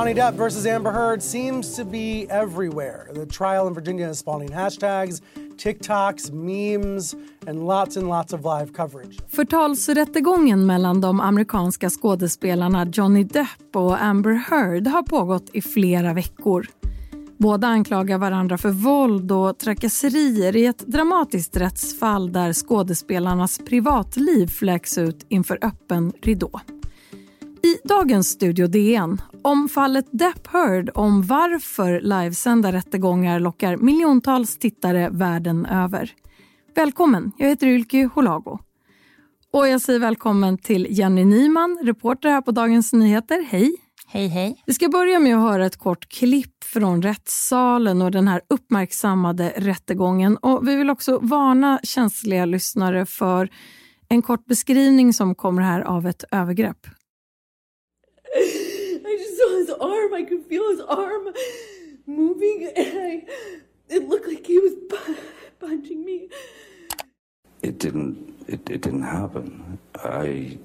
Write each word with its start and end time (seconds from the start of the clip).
Johnny 0.00 0.14
Depp 0.14 0.34
versus 0.34 0.66
Amber 0.66 0.90
Heard 0.90 1.22
seems 1.22 1.76
to 1.76 1.84
be 1.84 2.26
everywhere. 2.30 3.06
The 3.14 3.26
trial 3.26 3.68
in 3.68 3.74
Virginia 3.74 4.10
is 4.10 4.18
spawning 4.18 4.48
hashtags, 4.48 5.20
TikToks, 5.58 6.30
memes 6.32 7.14
and 7.46 7.66
lots 7.66 7.96
and 7.96 8.08
lots 8.08 8.32
of 8.32 8.40
live 8.44 8.72
coverage. 8.72 9.18
Förtalsrättegången 9.28 10.66
mellan 10.66 11.00
de 11.00 11.20
amerikanska 11.20 11.90
skådespelarna 11.90 12.86
Johnny 12.92 13.24
Depp 13.24 13.76
och 13.76 14.02
Amber 14.02 14.32
Heard 14.50 14.86
har 14.86 15.02
pågått 15.02 15.50
i 15.52 15.62
flera 15.62 16.12
veckor. 16.12 16.66
Båda 17.38 17.66
anklagar 17.66 18.18
varandra 18.18 18.58
för 18.58 18.70
våld 18.70 19.32
och 19.32 19.58
trakasserier 19.58 20.56
i 20.56 20.66
ett 20.66 20.86
dramatiskt 20.86 21.56
rättsfall 21.56 22.32
där 22.32 22.52
skådespelarnas 22.52 23.58
privatliv 23.58 24.46
fläks 24.46 24.98
ut 24.98 25.26
inför 25.28 25.58
öppen 25.62 26.12
ridå. 26.22 26.60
I 27.70 27.78
dagens 27.84 28.28
Studio 28.28 28.66
DN 28.66 29.22
om 29.42 29.68
fallet 29.68 30.06
Depp 30.10 30.46
Heard 30.46 30.90
om 30.94 31.22
varför 31.22 32.00
livesända 32.00 32.72
rättegångar 32.72 33.40
lockar 33.40 33.76
miljontals 33.76 34.58
tittare 34.58 35.08
världen 35.12 35.66
över. 35.66 36.12
Välkommen, 36.74 37.32
jag 37.38 37.48
heter 37.48 37.66
Ylke 37.66 38.10
Holago. 38.14 38.58
Och 39.52 39.68
jag 39.68 39.80
säger 39.80 39.98
välkommen 39.98 40.58
till 40.58 40.86
Jenny 40.90 41.24
Nyman, 41.24 41.78
reporter 41.82 42.28
här 42.28 42.40
på 42.40 42.50
Dagens 42.50 42.92
Nyheter. 42.92 43.46
Hej! 43.50 43.76
Hej, 44.06 44.28
hej. 44.28 44.62
Vi 44.66 44.74
ska 44.74 44.88
börja 44.88 45.20
med 45.20 45.36
att 45.36 45.42
höra 45.42 45.66
ett 45.66 45.76
kort 45.76 46.08
klipp 46.08 46.64
från 46.64 47.02
rättssalen 47.02 48.02
och 48.02 48.10
den 48.10 48.28
här 48.28 48.40
uppmärksammade 48.48 49.52
rättegången. 49.56 50.36
Och 50.36 50.68
vi 50.68 50.76
vill 50.76 50.90
också 50.90 51.18
varna 51.22 51.80
känsliga 51.82 52.44
lyssnare 52.44 53.06
för 53.06 53.50
en 54.08 54.22
kort 54.22 54.46
beskrivning 54.46 55.12
som 55.12 55.34
kommer 55.34 55.62
här 55.62 55.80
av 55.80 56.06
ett 56.06 56.24
övergrepp. 56.30 56.86
I 58.34 59.16
just 59.18 59.36
saw 59.36 59.56
his 59.56 59.70
arm. 59.70 60.14
I 60.14 60.22
could 60.22 60.44
feel 60.44 60.70
his 60.70 60.80
arm 60.80 61.28
moving, 62.06 62.72
and 62.76 62.98
I, 62.98 63.24
it 63.88 64.08
looked 64.08 64.28
like 64.28 64.46
he 64.46 64.58
was 64.58 64.74
punching 65.58 66.04
me. 66.04 66.28
It 67.62 67.78
didn't. 67.78 68.44
It, 68.46 68.68
it 68.70 68.80
didn't 68.80 69.02
happen. 69.02 69.78
I, 69.96 70.58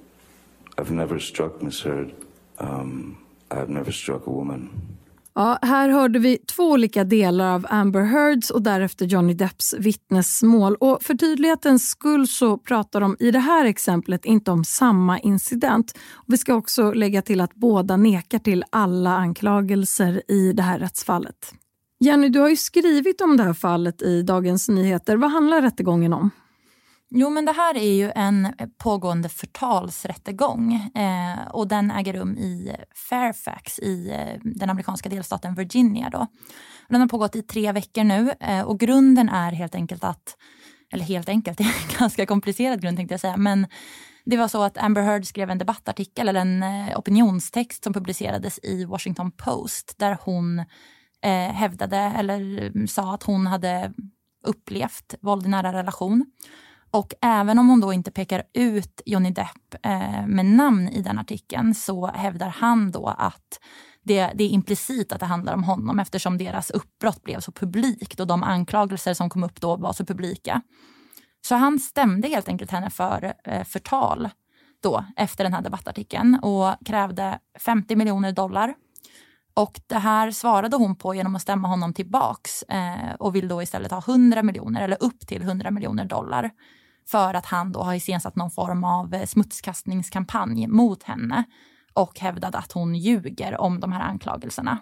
I've 0.78 0.92
never 0.92 1.20
struck 1.20 1.62
Miss 1.62 1.82
Heard. 1.82 2.14
Um, 2.60 3.24
I've 3.52 3.70
never 3.70 3.92
struck 3.92 4.28
a 4.28 4.32
woman. 4.32 4.98
Ja, 5.38 5.60
här 5.62 5.90
hörde 5.90 6.20
vi 6.20 6.38
två 6.38 6.64
olika 6.64 7.04
delar 7.04 7.54
av 7.54 7.66
Amber 7.70 8.04
Heards 8.04 8.50
och 8.50 8.62
därefter 8.62 9.06
Johnny 9.06 9.34
Depps 9.34 9.74
vittnesmål. 9.74 10.76
Och 10.76 11.04
för 11.04 11.14
tydlighetens 11.14 11.90
skull 11.90 12.28
så 12.28 12.58
pratar 12.58 13.02
de 13.02 13.18
i 13.20 13.32
det 13.32 13.40
här 13.40 13.66
exemplet 13.66 14.26
inte 14.26 14.52
om 14.52 14.64
samma 14.64 15.20
incident. 15.20 15.98
Och 16.14 16.34
vi 16.34 16.38
ska 16.38 16.56
också 16.56 16.94
lägga 16.94 17.22
till 17.22 17.42
att 17.42 17.56
båda 17.56 17.98
nekar 17.98 18.40
till 18.40 18.64
alla 18.70 19.18
anklagelser 19.18 20.22
i 20.28 20.54
det 20.54 20.64
här 20.64 20.80
rättsfallet. 20.80 21.54
Jenny, 22.00 22.30
du 22.30 22.40
har 22.40 22.50
ju 22.50 22.58
skrivit 22.58 23.22
om 23.22 23.38
det 23.38 23.44
här 23.44 23.54
fallet 23.54 24.02
i 24.02 24.22
Dagens 24.22 24.70
Nyheter. 24.70 25.18
Vad 25.18 25.32
handlar 25.32 25.62
rättegången 25.62 26.14
om? 26.14 26.32
Jo, 27.10 27.30
men 27.30 27.46
det 27.46 27.52
här 27.52 27.78
är 27.78 27.94
ju 27.94 28.12
en 28.16 28.46
eh, 28.46 28.68
pågående 28.78 29.30
förtalsrättegång 29.30 30.74
eh, 30.74 31.48
och 31.52 31.68
den 31.68 31.92
äger 31.92 32.14
rum 32.14 32.38
i 32.38 32.76
Fairfax 33.10 33.80
i 33.80 34.12
eh, 34.12 34.40
den 34.44 34.70
amerikanska 34.70 35.10
delstaten 35.10 35.56
Virginia. 35.56 36.10
Då. 36.10 36.28
Den 36.90 37.02
har 37.02 37.08
pågått 37.08 37.36
i 37.36 37.42
tre 37.42 37.72
veckor 37.72 38.04
nu 38.04 38.34
eh, 38.40 38.62
och 38.62 38.80
grunden 38.80 39.30
är 39.30 39.52
helt 39.52 39.76
enkelt 39.76 40.04
att, 40.04 40.38
eller 40.94 41.04
helt 41.04 41.30
enkelt, 41.30 41.58
det 41.58 41.64
är 41.64 41.68
en 41.68 42.00
ganska 42.00 42.26
komplicerad 42.26 42.82
grund 42.82 42.98
tänkte 42.98 43.14
jag 43.14 43.22
säga, 43.22 43.38
men 43.38 43.68
det 44.26 44.38
var 44.38 44.48
så 44.48 44.64
att 44.64 44.78
Amber 44.78 45.02
Heard 45.02 45.26
skrev 45.26 45.50
en 45.50 45.58
debattartikel 45.58 46.30
eller 46.30 46.42
en 46.42 46.64
eh, 46.64 47.00
opinionstext 47.00 47.84
som 47.84 47.94
publicerades 47.94 48.60
i 48.64 48.86
Washington 48.86 49.32
Post 49.32 49.96
där 49.98 50.18
hon 50.22 50.60
eh, 51.22 51.52
hävdade 51.54 51.98
eller 51.98 52.62
mm, 52.62 52.88
sa 52.88 53.14
att 53.14 53.24
hon 53.24 53.48
hade 53.48 53.94
upplevt 54.46 55.16
våld 55.22 55.46
i 55.46 55.50
nära 55.50 55.74
relation. 55.74 56.26
Och 56.96 57.14
även 57.22 57.60
om 57.60 57.70
hon 57.70 57.80
då 57.80 57.94
inte 57.94 58.12
pekar 58.12 58.44
ut 58.54 59.02
Johnny 59.06 59.30
Depp 59.30 59.86
eh, 59.86 60.28
med 60.28 60.46
namn 60.46 60.90
i 60.90 61.02
den 61.02 61.20
artikeln 61.20 61.76
så 61.76 62.08
hävdar 62.08 62.50
han 62.50 62.92
då 62.92 63.08
att 63.18 63.60
det, 64.04 64.32
det, 64.36 64.44
är 64.44 64.50
implicit 64.50 65.12
att 65.12 65.20
det 65.20 65.26
handlar 65.26 65.54
om 65.54 65.64
honom 65.64 66.00
eftersom 66.00 66.38
deras 66.38 66.70
uppbrott 66.70 67.24
blev 67.24 67.40
så 67.40 67.52
publikt 67.52 68.20
och 68.20 68.28
de 68.28 68.44
anklagelser 68.44 69.14
som 69.14 69.30
kom 69.30 69.44
upp 69.44 69.62
då 69.62 69.76
var 69.76 69.94
så 69.94 70.06
publika. 70.06 70.62
Så 71.48 71.56
han 71.56 71.80
stämde 71.80 72.28
helt 72.28 72.48
enkelt 72.48 72.72
henne 72.72 72.90
för 72.90 73.34
eh, 73.44 73.64
förtal 73.64 74.30
då 74.84 75.06
efter 75.16 75.44
den 75.44 75.54
här 75.54 75.62
debattartikeln 75.62 76.40
och 76.42 76.76
krävde 76.86 77.40
50 77.60 77.96
miljoner 77.96 78.32
dollar. 78.32 78.74
Och 79.54 79.82
det 79.88 80.00
här 80.00 80.32
svarade 80.32 80.78
hon 80.78 80.96
på 80.96 81.16
genom 81.16 81.36
att 81.36 81.42
stämma 81.42 81.68
honom 81.68 81.94
tillbaks 81.94 82.64
eh, 82.64 83.14
och 83.20 83.36
vill 83.36 83.48
då 83.48 83.62
istället 83.62 83.92
ha 83.92 84.04
100 84.08 84.44
miljoner 84.44 84.82
eller 84.82 85.04
upp 85.04 85.28
till 85.28 85.42
100 85.42 85.72
miljoner 85.72 86.06
dollar 86.06 86.52
för 87.08 87.34
att 87.34 87.46
han 87.46 87.72
då 87.72 87.84
har 87.84 87.94
iscensatt 87.94 88.36
någon 88.36 88.52
form 88.52 88.84
av 88.84 89.14
eh, 89.14 89.26
smutskastningskampanj 89.26 90.68
mot 90.68 91.04
henne 91.04 91.44
och 91.94 92.20
hävdade 92.20 92.58
att 92.58 92.72
hon 92.72 92.96
ljuger 92.96 93.62
om 93.62 93.80
de 93.80 93.92
här 93.92 94.02
anklagelserna. 94.02 94.80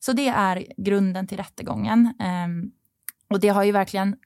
Så 0.00 0.12
det 0.12 0.28
är 0.28 0.66
grunden 0.76 1.26
till 1.26 1.36
rättegången. 1.36 2.14
Ehm, 2.18 2.70
och 3.30 3.40
det 3.40 3.48
har 3.48 3.64
ju 3.64 3.72
verkligen 3.72 4.16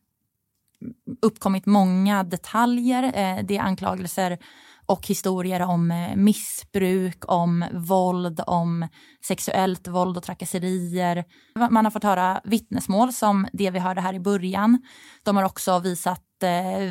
uppkommit 1.22 1.66
många 1.66 2.24
detaljer. 2.24 3.02
Eh, 3.02 3.44
det 3.44 3.56
är 3.56 3.60
anklagelser 3.60 4.38
och 4.86 5.06
historier 5.06 5.62
om 5.62 5.90
eh, 5.90 6.16
missbruk, 6.16 7.24
om 7.32 7.64
våld, 7.72 8.40
om 8.46 8.88
sexuellt 9.24 9.88
våld 9.88 10.16
och 10.16 10.22
trakasserier. 10.22 11.24
Man 11.70 11.84
har 11.84 11.90
fått 11.90 12.04
höra 12.04 12.40
vittnesmål 12.44 13.12
som 13.12 13.48
det 13.52 13.70
vi 13.70 13.78
hörde 13.78 14.00
här 14.00 14.14
i 14.14 14.20
början. 14.20 14.82
De 15.22 15.36
har 15.36 15.44
också 15.44 15.78
visat 15.78 16.22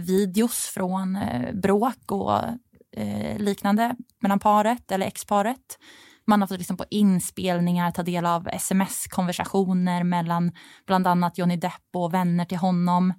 videos 0.02 0.72
från 0.74 1.16
eh, 1.16 1.54
bråk 1.54 2.12
och 2.12 2.34
eh, 2.98 3.40
liknande 3.40 3.96
mellan 4.20 4.40
paret 4.40 4.92
eller 4.92 5.06
exparet. 5.06 5.78
Man 6.28 6.42
har 6.42 6.48
fått 6.48 6.58
liksom 6.58 6.78
på 6.78 6.86
inspelningar 6.90 7.92
ta 7.92 8.04
del 8.04 8.26
av 8.26 8.48
sms-konversationer 8.48 10.04
mellan 10.04 10.52
bland 10.86 11.08
annat 11.08 11.38
Johnny 11.38 11.56
Depp 11.56 11.90
och 11.94 12.14
vänner 12.14 12.46
till 12.46 12.58
honom. 12.58 13.14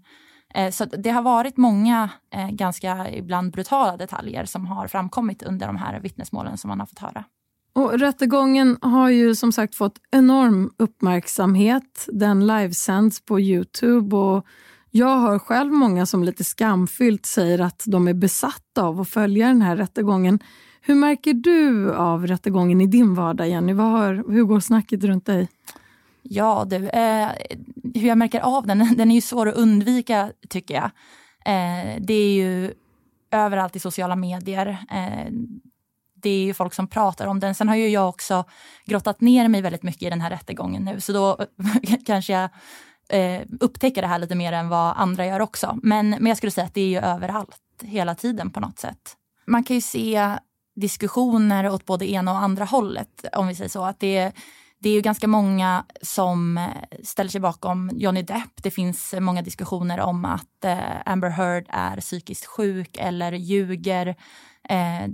Eh, 0.54 0.70
så 0.70 0.84
det 0.84 1.10
har 1.10 1.22
varit 1.22 1.56
många 1.56 2.10
eh, 2.34 2.50
ganska 2.50 3.10
ibland 3.10 3.52
brutala 3.52 3.96
detaljer 3.96 4.44
som 4.44 4.66
har 4.66 4.86
framkommit 4.86 5.42
under 5.42 5.66
de 5.66 5.76
här 5.76 6.00
vittnesmålen 6.00 6.58
som 6.58 6.68
man 6.68 6.80
har 6.80 6.86
fått 6.86 6.98
höra. 6.98 7.24
Och 7.72 7.98
rättegången 7.98 8.78
har 8.82 9.10
ju 9.10 9.34
som 9.34 9.52
sagt 9.52 9.74
fått 9.74 9.98
enorm 10.10 10.70
uppmärksamhet. 10.76 12.08
Den 12.12 12.46
livesänds 12.46 13.24
på 13.24 13.40
Youtube 13.40 14.16
och 14.16 14.46
jag 14.90 15.18
hör 15.18 15.38
själv 15.38 15.72
många 15.72 16.06
som 16.06 16.24
lite 16.24 16.44
skamfyllt 16.44 17.26
säger 17.26 17.58
att 17.58 17.82
de 17.86 18.08
är 18.08 18.14
besatta 18.14 18.82
av 18.82 19.00
att 19.00 19.08
följa 19.08 19.46
den 19.46 19.62
här 19.62 19.76
rättegången. 19.76 20.38
Hur 20.80 20.94
märker 20.94 21.34
du 21.34 21.94
av 21.94 22.26
rättegången 22.26 22.80
i 22.80 22.86
din 22.86 23.14
vardag, 23.14 23.48
Jenny? 23.48 23.72
Vad 23.72 24.16
hur 24.16 24.44
går 24.44 24.60
snacket 24.60 25.04
runt 25.04 25.26
dig? 25.26 25.48
Ja, 26.22 26.66
du, 26.70 26.88
eh, 26.88 27.28
hur 27.94 28.08
jag 28.08 28.18
märker 28.18 28.40
av 28.40 28.66
den, 28.66 28.78
den 28.96 29.10
är 29.10 29.14
ju 29.14 29.20
svår 29.20 29.48
att 29.48 29.54
undvika 29.54 30.32
tycker 30.48 30.74
jag. 30.74 30.90
Eh, 31.44 32.00
det 32.00 32.14
är 32.14 32.32
ju 32.32 32.74
överallt 33.30 33.76
i 33.76 33.80
sociala 33.80 34.16
medier. 34.16 34.66
Eh, 34.90 35.32
det 36.14 36.30
är 36.30 36.44
ju 36.44 36.54
folk 36.54 36.74
som 36.74 36.86
pratar 36.86 37.26
om 37.26 37.40
den. 37.40 37.54
Sen 37.54 37.68
har 37.68 37.76
ju 37.76 37.88
jag 37.88 38.08
också 38.08 38.44
grottat 38.84 39.20
ner 39.20 39.48
mig 39.48 39.62
väldigt 39.62 39.82
mycket 39.82 40.02
i 40.02 40.10
den 40.10 40.20
här 40.20 40.30
rättegången 40.30 40.84
nu, 40.84 41.00
så 41.00 41.12
då 41.12 41.46
kanske 42.06 42.32
jag 42.32 42.50
eh, 43.08 43.40
upptäcka 43.60 44.00
det 44.00 44.06
här 44.06 44.18
lite 44.18 44.34
mer 44.34 44.52
än 44.52 44.68
vad 44.68 44.96
andra 44.96 45.26
gör 45.26 45.40
också. 45.40 45.78
Men, 45.82 46.10
men 46.10 46.26
jag 46.26 46.36
skulle 46.36 46.50
säga 46.50 46.66
att 46.66 46.74
det 46.74 46.80
är 46.80 46.88
ju 46.88 46.98
överallt, 46.98 47.60
hela 47.82 48.14
tiden 48.14 48.50
på 48.50 48.60
något 48.60 48.78
sätt. 48.78 49.16
Man 49.46 49.64
kan 49.64 49.76
ju 49.76 49.80
se 49.80 50.38
diskussioner 50.76 51.70
åt 51.70 51.86
både 51.86 52.10
ena 52.10 52.32
och 52.32 52.38
andra 52.38 52.64
hållet, 52.64 53.24
om 53.32 53.48
vi 53.48 53.54
säger 53.54 53.70
så. 53.70 53.84
Att 53.84 54.00
det, 54.00 54.32
det 54.78 54.88
är 54.88 54.94
ju 54.94 55.00
ganska 55.00 55.28
många 55.28 55.84
som 56.02 56.58
eh, 56.58 56.68
ställer 57.04 57.30
sig 57.30 57.40
bakom 57.40 57.90
Johnny 57.94 58.22
Depp. 58.22 58.62
Det 58.62 58.70
finns 58.70 59.14
många 59.20 59.42
diskussioner 59.42 60.00
om 60.00 60.24
att 60.24 60.64
eh, 60.64 60.78
Amber 61.06 61.28
Heard 61.30 61.66
är 61.68 62.00
psykiskt 62.00 62.46
sjuk 62.46 62.96
eller 62.96 63.32
ljuger. 63.32 64.06
Eh, 64.68 65.08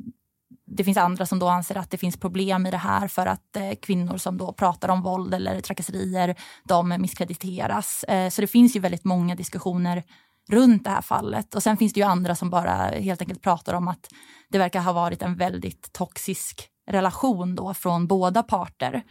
det 0.67 0.85
finns 0.85 0.99
andra 0.99 1.27
som 1.27 1.39
då 1.39 1.49
anser 1.49 1.77
att 1.77 1.91
det 1.91 1.99
finns 1.99 2.17
problem 2.17 2.67
i 2.67 2.71
det 2.71 2.77
här 2.77 3.09
för 3.09 3.27
att 3.27 3.57
eh, 3.57 3.73
kvinnor 3.83 4.17
som 4.17 4.39
då 4.39 4.53
pratar 4.53 4.89
om 4.89 5.03
våld 5.03 5.35
eller 5.35 5.61
trakasserier, 5.61 6.35
de 6.65 6.89
misskrediteras. 6.89 8.05
Eh, 8.05 8.31
så 8.31 8.41
det 8.41 8.47
finns 8.47 8.77
ju 8.77 8.81
väldigt 8.81 9.05
många 9.05 9.35
diskussioner 9.35 10.03
runt 10.51 10.85
det 10.85 10.91
här 10.91 11.03
fallet. 11.03 11.55
Och 11.55 11.63
sen 11.63 11.77
finns 11.77 11.93
det 11.93 12.01
ju 12.01 12.07
andra 12.07 12.35
som 12.35 12.51
bara 12.51 12.73
helt 12.87 13.21
enkelt 13.21 13.43
pratar 13.43 13.75
om 13.75 13.89
att 13.89 14.09
det 14.51 14.59
verkar 14.59 14.81
ha 14.81 14.93
varit 14.93 15.23
en 15.23 15.37
väldigt 15.37 15.93
toxisk 15.93 16.69
relation 16.91 17.55
då 17.55 17.75
från 17.75 18.07
båda 18.07 18.43
parter. 18.43 19.03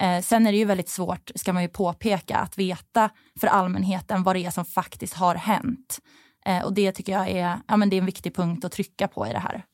Eh, 0.00 0.20
sen 0.20 0.46
är 0.46 0.52
det 0.52 0.58
ju 0.58 0.64
väldigt 0.64 0.88
svårt, 0.88 1.30
ska 1.34 1.52
man 1.52 1.62
ju 1.62 1.68
påpeka, 1.68 2.36
att 2.36 2.58
veta 2.58 3.10
för 3.40 3.46
allmänheten 3.46 4.22
vad 4.22 4.36
det 4.36 4.46
är 4.46 4.50
som 4.50 4.64
faktiskt 4.64 5.14
har 5.14 5.34
hänt. 5.34 5.98
Eh, 6.46 6.64
och 6.64 6.74
det 6.74 6.92
tycker 6.92 7.12
jag 7.12 7.28
är, 7.28 7.60
ja, 7.68 7.76
men 7.76 7.90
det 7.90 7.96
är 7.96 8.00
en 8.00 8.06
viktig 8.06 8.34
punkt 8.34 8.64
att 8.64 8.72
trycka 8.72 9.08
på 9.08 9.26
i 9.26 9.32
det 9.32 9.38
här. 9.38 9.64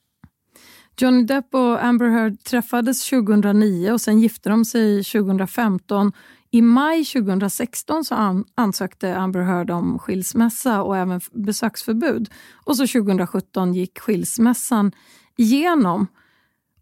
Johnny 1.00 1.22
Depp 1.22 1.54
och 1.54 1.84
Amber 1.84 2.08
Heard 2.08 2.44
träffades 2.44 3.10
2009 3.10 3.92
och 3.92 4.00
sen 4.00 4.20
gifte 4.20 4.48
de 4.48 4.64
sig 4.64 5.04
2015. 5.04 6.12
I 6.50 6.62
maj 6.62 7.04
2016 7.04 8.04
så 8.04 8.44
ansökte 8.54 9.16
Amber 9.16 9.40
Heard 9.40 9.70
om 9.70 9.98
skilsmässa 9.98 10.82
och 10.82 10.96
även 10.96 11.20
besöksförbud. 11.32 12.30
Och 12.64 12.76
så 12.76 12.86
2017 12.86 13.74
gick 13.74 13.98
skilsmässan 13.98 14.92
igenom. 15.36 16.06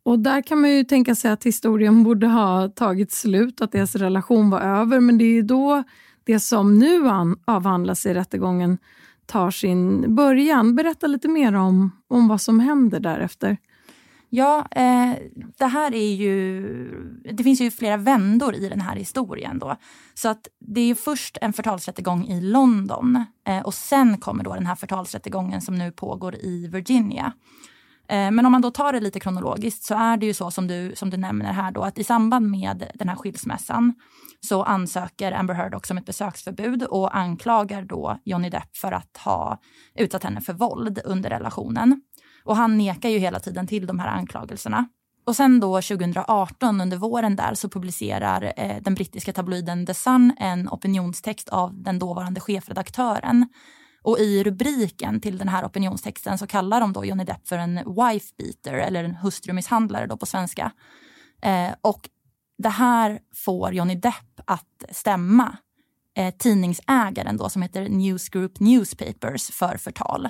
Och 0.02 0.18
där 0.18 0.42
kan 0.42 0.60
man 0.60 0.70
ju 0.70 0.84
tänka 0.84 1.14
sig 1.14 1.30
att 1.30 1.44
historien 1.44 2.04
borde 2.04 2.26
ha 2.26 2.68
tagit 2.68 3.12
slut, 3.12 3.60
att 3.60 3.72
deras 3.72 3.96
relation 3.96 4.50
var 4.50 4.60
över. 4.60 5.00
Men 5.00 5.18
det 5.18 5.24
är 5.24 5.34
ju 5.34 5.42
då 5.42 5.82
det 6.24 6.40
som 6.40 6.78
nu 6.78 7.00
avhandlas 7.44 8.06
i 8.06 8.14
rättegången 8.14 8.78
tar 9.26 9.50
sin 9.50 10.14
början. 10.14 10.76
Berätta 10.76 11.06
lite 11.06 11.28
mer 11.28 11.54
om, 11.54 11.90
om 12.08 12.28
vad 12.28 12.40
som 12.40 12.60
händer 12.60 13.00
därefter. 13.00 13.56
Ja, 14.30 14.66
eh, 14.70 15.12
det 15.58 15.66
här 15.66 15.94
är 15.94 16.14
ju... 16.14 16.68
Det 17.32 17.42
finns 17.42 17.60
ju 17.60 17.70
flera 17.70 17.96
vändor 17.96 18.54
i 18.54 18.68
den 18.68 18.80
här 18.80 18.96
historien. 18.96 19.58
Då. 19.58 19.76
Så 20.14 20.28
att 20.28 20.48
det 20.60 20.80
är 20.80 20.94
först 20.94 21.38
en 21.40 21.52
förtalsrättegång 21.52 22.26
i 22.26 22.40
London 22.40 23.24
eh, 23.48 23.60
och 23.60 23.74
sen 23.74 24.18
kommer 24.18 24.44
då 24.44 24.54
den 24.54 24.66
här 24.66 24.74
förtalsrättegången 24.74 25.60
som 25.60 25.74
nu 25.74 25.92
pågår 25.92 26.36
i 26.36 26.68
Virginia. 26.68 27.32
Eh, 28.08 28.30
men 28.30 28.46
om 28.46 28.52
man 28.52 28.60
då 28.60 28.70
tar 28.70 28.92
det 28.92 29.00
lite 29.00 29.20
kronologiskt 29.20 29.84
så 29.84 29.94
är 29.94 30.16
det 30.16 30.26
ju 30.26 30.34
så 30.34 30.50
som 30.50 30.66
du, 30.66 30.92
som 30.96 31.10
du 31.10 31.16
nämner 31.16 31.52
här 31.52 31.70
då 31.70 31.82
att 31.82 31.98
i 31.98 32.04
samband 32.04 32.50
med 32.50 32.90
den 32.94 33.08
här 33.08 33.16
skilsmässan 33.16 33.94
så 34.40 34.62
ansöker 34.62 35.32
Amber 35.32 35.54
Heard 35.54 35.74
också 35.74 35.94
om 35.94 35.98
ett 35.98 36.06
besöksförbud 36.06 36.82
och 36.82 37.16
anklagar 37.16 37.82
då 37.82 38.20
Johnny 38.24 38.50
Depp 38.50 38.76
för 38.76 38.92
att 38.92 39.16
ha 39.16 39.60
utsatt 39.94 40.24
henne 40.24 40.40
för 40.40 40.52
våld 40.52 41.00
under 41.04 41.30
relationen. 41.30 42.02
Och 42.46 42.56
han 42.56 42.78
nekar 42.78 43.08
ju 43.08 43.18
hela 43.18 43.40
tiden 43.40 43.66
till 43.66 43.86
de 43.86 43.98
här 43.98 44.08
anklagelserna. 44.08 44.88
Och 45.26 45.36
sen 45.36 45.60
då 45.60 45.82
2018 45.82 46.80
under 46.80 46.96
våren 46.96 47.36
där 47.36 47.54
så 47.54 47.68
publicerar 47.68 48.52
eh, 48.56 48.82
den 48.82 48.94
brittiska 48.94 49.32
tabloiden 49.32 49.86
The 49.86 49.94
Sun 49.94 50.32
en 50.38 50.68
opinionstext 50.68 51.48
av 51.48 51.82
den 51.82 51.98
dåvarande 51.98 52.40
chefredaktören. 52.40 53.48
Och 54.02 54.18
i 54.18 54.44
rubriken 54.44 55.20
till 55.20 55.38
den 55.38 55.48
här 55.48 55.64
opinionstexten 55.66 56.38
så 56.38 56.46
kallar 56.46 56.80
de 56.80 56.92
då 56.92 57.04
Johnny 57.04 57.24
Depp 57.24 57.48
för 57.48 57.58
en 57.58 57.74
wife 57.74 58.34
beater 58.38 58.74
eller 58.74 59.04
en 59.04 59.14
hustrumisshandlare 59.14 60.06
då 60.06 60.16
på 60.16 60.26
svenska. 60.26 60.72
Eh, 61.42 61.70
och 61.80 62.08
det 62.58 62.68
här 62.68 63.18
får 63.34 63.72
Johnny 63.74 63.94
Depp 63.94 64.40
att 64.44 64.84
stämma 64.90 65.56
eh, 66.16 66.34
tidningsägaren 66.34 67.36
då 67.36 67.48
som 67.48 67.62
heter 67.62 67.88
News 67.88 68.28
Group 68.28 68.60
Newspapers 68.60 69.50
för 69.50 69.76
förtal. 69.76 70.28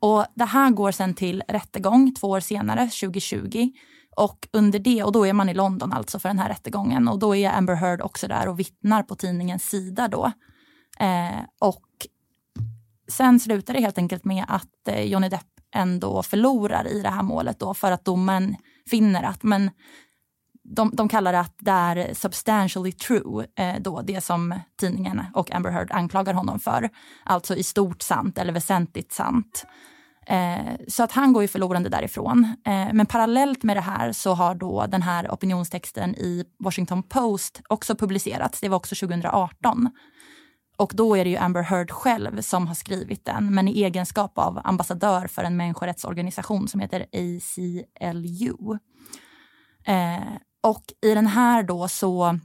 Och 0.00 0.26
det 0.34 0.44
här 0.44 0.70
går 0.70 0.92
sen 0.92 1.14
till 1.14 1.42
rättegång 1.48 2.14
två 2.14 2.28
år 2.28 2.40
senare, 2.40 2.80
2020. 2.80 3.70
Och 4.16 4.48
under 4.52 4.78
det, 4.78 5.02
och 5.02 5.12
då 5.12 5.26
är 5.26 5.32
man 5.32 5.48
i 5.48 5.54
London 5.54 5.92
alltså 5.92 6.18
för 6.18 6.28
den 6.28 6.38
här 6.38 6.48
rättegången 6.48 7.08
och 7.08 7.18
då 7.18 7.36
är 7.36 7.50
Amber 7.50 7.74
Heard 7.74 8.00
också 8.00 8.28
där 8.28 8.48
och 8.48 8.58
vittnar 8.58 9.02
på 9.02 9.14
tidningens 9.14 9.64
sida 9.64 10.08
då. 10.08 10.32
Eh, 11.00 11.40
och 11.58 11.86
sen 13.08 13.40
slutar 13.40 13.74
det 13.74 13.80
helt 13.80 13.98
enkelt 13.98 14.24
med 14.24 14.44
att 14.48 14.88
eh, 14.88 15.02
Johnny 15.02 15.28
Depp 15.28 15.46
ändå 15.74 16.22
förlorar 16.22 16.88
i 16.88 17.02
det 17.02 17.08
här 17.08 17.22
målet 17.22 17.58
då 17.58 17.74
för 17.74 17.92
att 17.92 18.04
domen 18.04 18.56
finner 18.90 19.22
att 19.22 19.42
men 19.42 19.70
de, 20.76 20.90
de 20.94 21.08
kallar 21.08 21.32
det 21.32 21.40
att 21.40 21.54
det 21.58 21.70
är 21.70 22.14
substantially 22.14 22.92
true, 22.92 23.46
eh, 23.56 23.74
då, 23.80 24.02
det 24.02 24.20
som 24.20 24.54
tidningen 24.80 25.22
och 25.34 25.54
Amber 25.54 25.70
Heard 25.70 25.90
anklagar 25.92 26.34
honom 26.34 26.58
för. 26.58 26.88
Alltså 27.24 27.56
i 27.56 27.62
stort 27.62 28.02
sant 28.02 28.38
eller 28.38 28.52
väsentligt 28.52 29.12
sant. 29.12 29.66
Eh, 30.26 30.74
så 30.88 31.02
att 31.02 31.12
han 31.12 31.32
går 31.32 31.42
ju 31.42 31.48
förlorande 31.48 31.88
därifrån. 31.88 32.44
Eh, 32.66 32.88
men 32.92 33.06
parallellt 33.06 33.62
med 33.62 33.76
det 33.76 33.80
här 33.80 34.12
så 34.12 34.34
har 34.34 34.54
då 34.54 34.86
den 34.86 35.02
här 35.02 35.30
opinionstexten 35.30 36.14
i 36.14 36.44
Washington 36.58 37.02
Post 37.02 37.62
också 37.68 37.94
publicerats. 37.94 38.60
Det 38.60 38.68
var 38.68 38.76
också 38.76 38.94
2018. 38.94 39.90
Och 40.76 40.92
då 40.94 41.16
är 41.16 41.24
det 41.24 41.30
ju 41.30 41.36
Amber 41.36 41.62
Heard 41.62 41.90
själv 41.90 42.40
som 42.40 42.66
har 42.66 42.74
skrivit 42.74 43.24
den, 43.24 43.54
men 43.54 43.68
i 43.68 43.82
egenskap 43.82 44.38
av 44.38 44.60
ambassadör 44.64 45.26
för 45.26 45.44
en 45.44 45.56
människorättsorganisation 45.56 46.68
som 46.68 46.80
heter 46.80 47.06
ACLU. 47.12 48.78
Eh, 49.84 50.36
och 50.62 50.84
i 51.02 51.14
den 51.14 51.26
här 51.26 51.62
då 51.62 51.88
så 51.88 52.38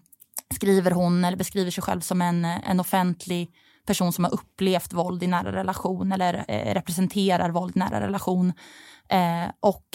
skriver 0.55 0.91
hon, 0.91 1.25
eller 1.25 1.37
beskriver 1.37 1.71
sig 1.71 1.83
själv 1.83 2.01
som 2.01 2.21
en, 2.21 2.45
en 2.45 2.79
offentlig 2.79 3.51
person 3.85 4.13
som 4.13 4.23
har 4.23 4.33
upplevt 4.33 4.93
våld 4.93 5.23
i 5.23 5.27
nära 5.27 5.51
relation 5.51 6.11
eller 6.11 6.45
eh, 6.47 6.73
representerar 6.73 7.49
våld 7.49 7.75
i 7.75 7.79
nära 7.79 8.01
relation. 8.01 8.53
Eh, 9.09 9.51
och 9.59 9.85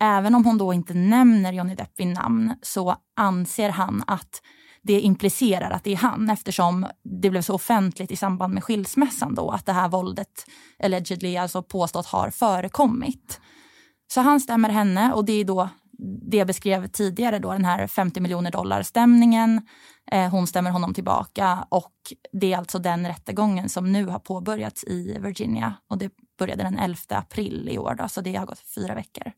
även 0.00 0.34
om 0.34 0.44
hon 0.44 0.58
då 0.58 0.72
inte 0.72 0.94
nämner 0.94 1.52
Johnny 1.52 1.74
Depp 1.74 1.92
vid 1.96 2.06
namn 2.06 2.54
så 2.62 2.96
anser 3.16 3.68
han 3.68 4.04
att 4.06 4.42
det 4.82 5.00
implicerar 5.00 5.70
att 5.70 5.84
det 5.84 5.92
är 5.92 5.96
han 5.96 6.30
eftersom 6.30 6.86
det 7.20 7.30
blev 7.30 7.42
så 7.42 7.54
offentligt 7.54 8.10
i 8.10 8.16
samband 8.16 8.54
med 8.54 8.64
skilsmässan 8.64 9.34
då 9.34 9.50
att 9.50 9.66
det 9.66 9.72
här 9.72 9.88
våldet 9.88 10.46
allegedly, 10.82 11.36
alltså 11.36 11.62
påstått, 11.62 12.06
har 12.06 12.30
förekommit. 12.30 13.40
Så 14.12 14.20
han 14.20 14.40
stämmer 14.40 14.68
henne 14.68 15.12
och 15.12 15.24
det 15.24 15.32
är 15.32 15.44
då 15.44 15.68
det 15.98 16.36
jag 16.36 16.46
beskrev 16.46 16.86
tidigare, 16.86 17.38
då, 17.38 17.52
den 17.52 17.64
här 17.64 17.86
50 17.86 18.20
miljoner 18.20 18.50
dollar-stämningen. 18.50 19.60
Eh, 20.12 20.30
hon 20.30 20.46
stämmer 20.46 20.70
honom 20.70 20.94
tillbaka 20.94 21.66
och 21.68 21.94
det 22.32 22.52
är 22.52 22.58
alltså 22.58 22.78
den 22.78 23.06
rättegången 23.06 23.68
som 23.68 23.92
nu 23.92 24.06
har 24.06 24.18
påbörjats 24.18 24.84
i 24.84 25.18
Virginia. 25.20 25.74
Och 25.88 25.98
det 25.98 26.10
började 26.38 26.62
den 26.62 26.78
11 26.78 26.98
april 27.08 27.68
i 27.70 27.78
år, 27.78 27.94
då, 27.94 28.08
så 28.08 28.20
det 28.20 28.34
har 28.34 28.46
gått 28.46 28.62
fyra 28.74 28.94
veckor. 28.94 29.32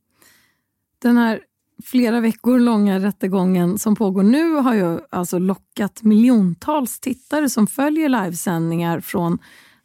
Den 1.02 1.16
här 1.16 1.40
flera 1.84 2.20
veckor 2.20 2.58
långa 2.58 2.98
rättegången 2.98 3.78
som 3.78 3.96
pågår 3.96 4.22
nu 4.22 4.54
har 4.54 4.74
ju 4.74 5.00
alltså 5.10 5.38
lockat 5.38 6.02
miljontals 6.02 7.00
tittare 7.00 7.48
som 7.48 7.66
följer 7.66 8.08
livesändningar 8.08 9.00
från 9.00 9.38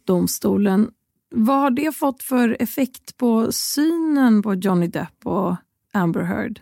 domstolen. 0.06 0.92
Vad 1.30 1.60
har 1.60 1.72
det 1.72 1.95
fått 1.95 2.24
för 2.24 2.57
effekt 2.60 3.18
på 3.18 3.51
synen 3.51 4.42
på 4.42 4.54
Johnny 4.54 4.88
Depp 4.88 5.25
och 5.25 5.56
Amber 5.94 6.22
Heard? 6.22 6.60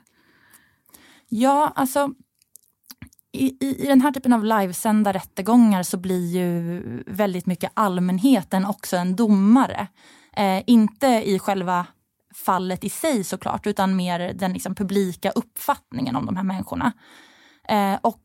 Ja, 1.35 1.71
alltså 1.75 2.13
i, 3.31 3.65
i, 3.65 3.83
i 3.83 3.87
den 3.87 4.01
här 4.01 4.11
typen 4.11 4.33
av 4.33 4.45
livesända 4.45 5.13
rättegångar 5.13 5.83
så 5.83 5.97
blir 5.97 6.27
ju 6.27 6.81
väldigt 7.07 7.45
mycket 7.45 7.71
allmänheten 7.73 8.65
också 8.65 8.97
en 8.97 9.15
domare. 9.15 9.87
Eh, 10.35 10.63
inte 10.67 11.07
i 11.07 11.39
själva 11.39 11.85
fallet 12.35 12.83
i 12.83 12.89
sig 12.89 13.23
såklart, 13.23 13.67
utan 13.67 13.95
mer 13.95 14.33
den 14.33 14.53
liksom 14.53 14.75
publika 14.75 15.31
uppfattningen 15.31 16.15
om 16.15 16.25
de 16.25 16.35
här 16.35 16.43
människorna. 16.43 16.91
Eh, 17.69 17.95
och 18.01 18.21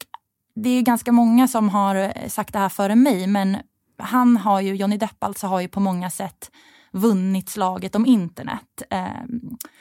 det 0.55 0.71
är 0.71 0.83
ganska 0.83 1.13
många 1.13 1.49
som 1.49 1.69
har 1.69 2.29
sagt 2.29 2.53
det 2.53 2.59
här 2.59 2.69
före 2.69 2.97
mig, 2.97 3.27
men 3.27 3.57
han 3.99 4.37
har 4.37 4.61
ju, 4.61 4.75
Johnny 4.75 4.97
Depp 4.97 5.25
alltså 5.25 5.47
har 5.47 5.61
ju 5.61 5.69
på 5.69 5.81
många 5.81 6.11
sätt 6.11 6.51
vunnit 6.93 7.49
slaget 7.49 7.95
om 7.95 8.07
internet. 8.07 8.83
Ehm, 8.91 9.41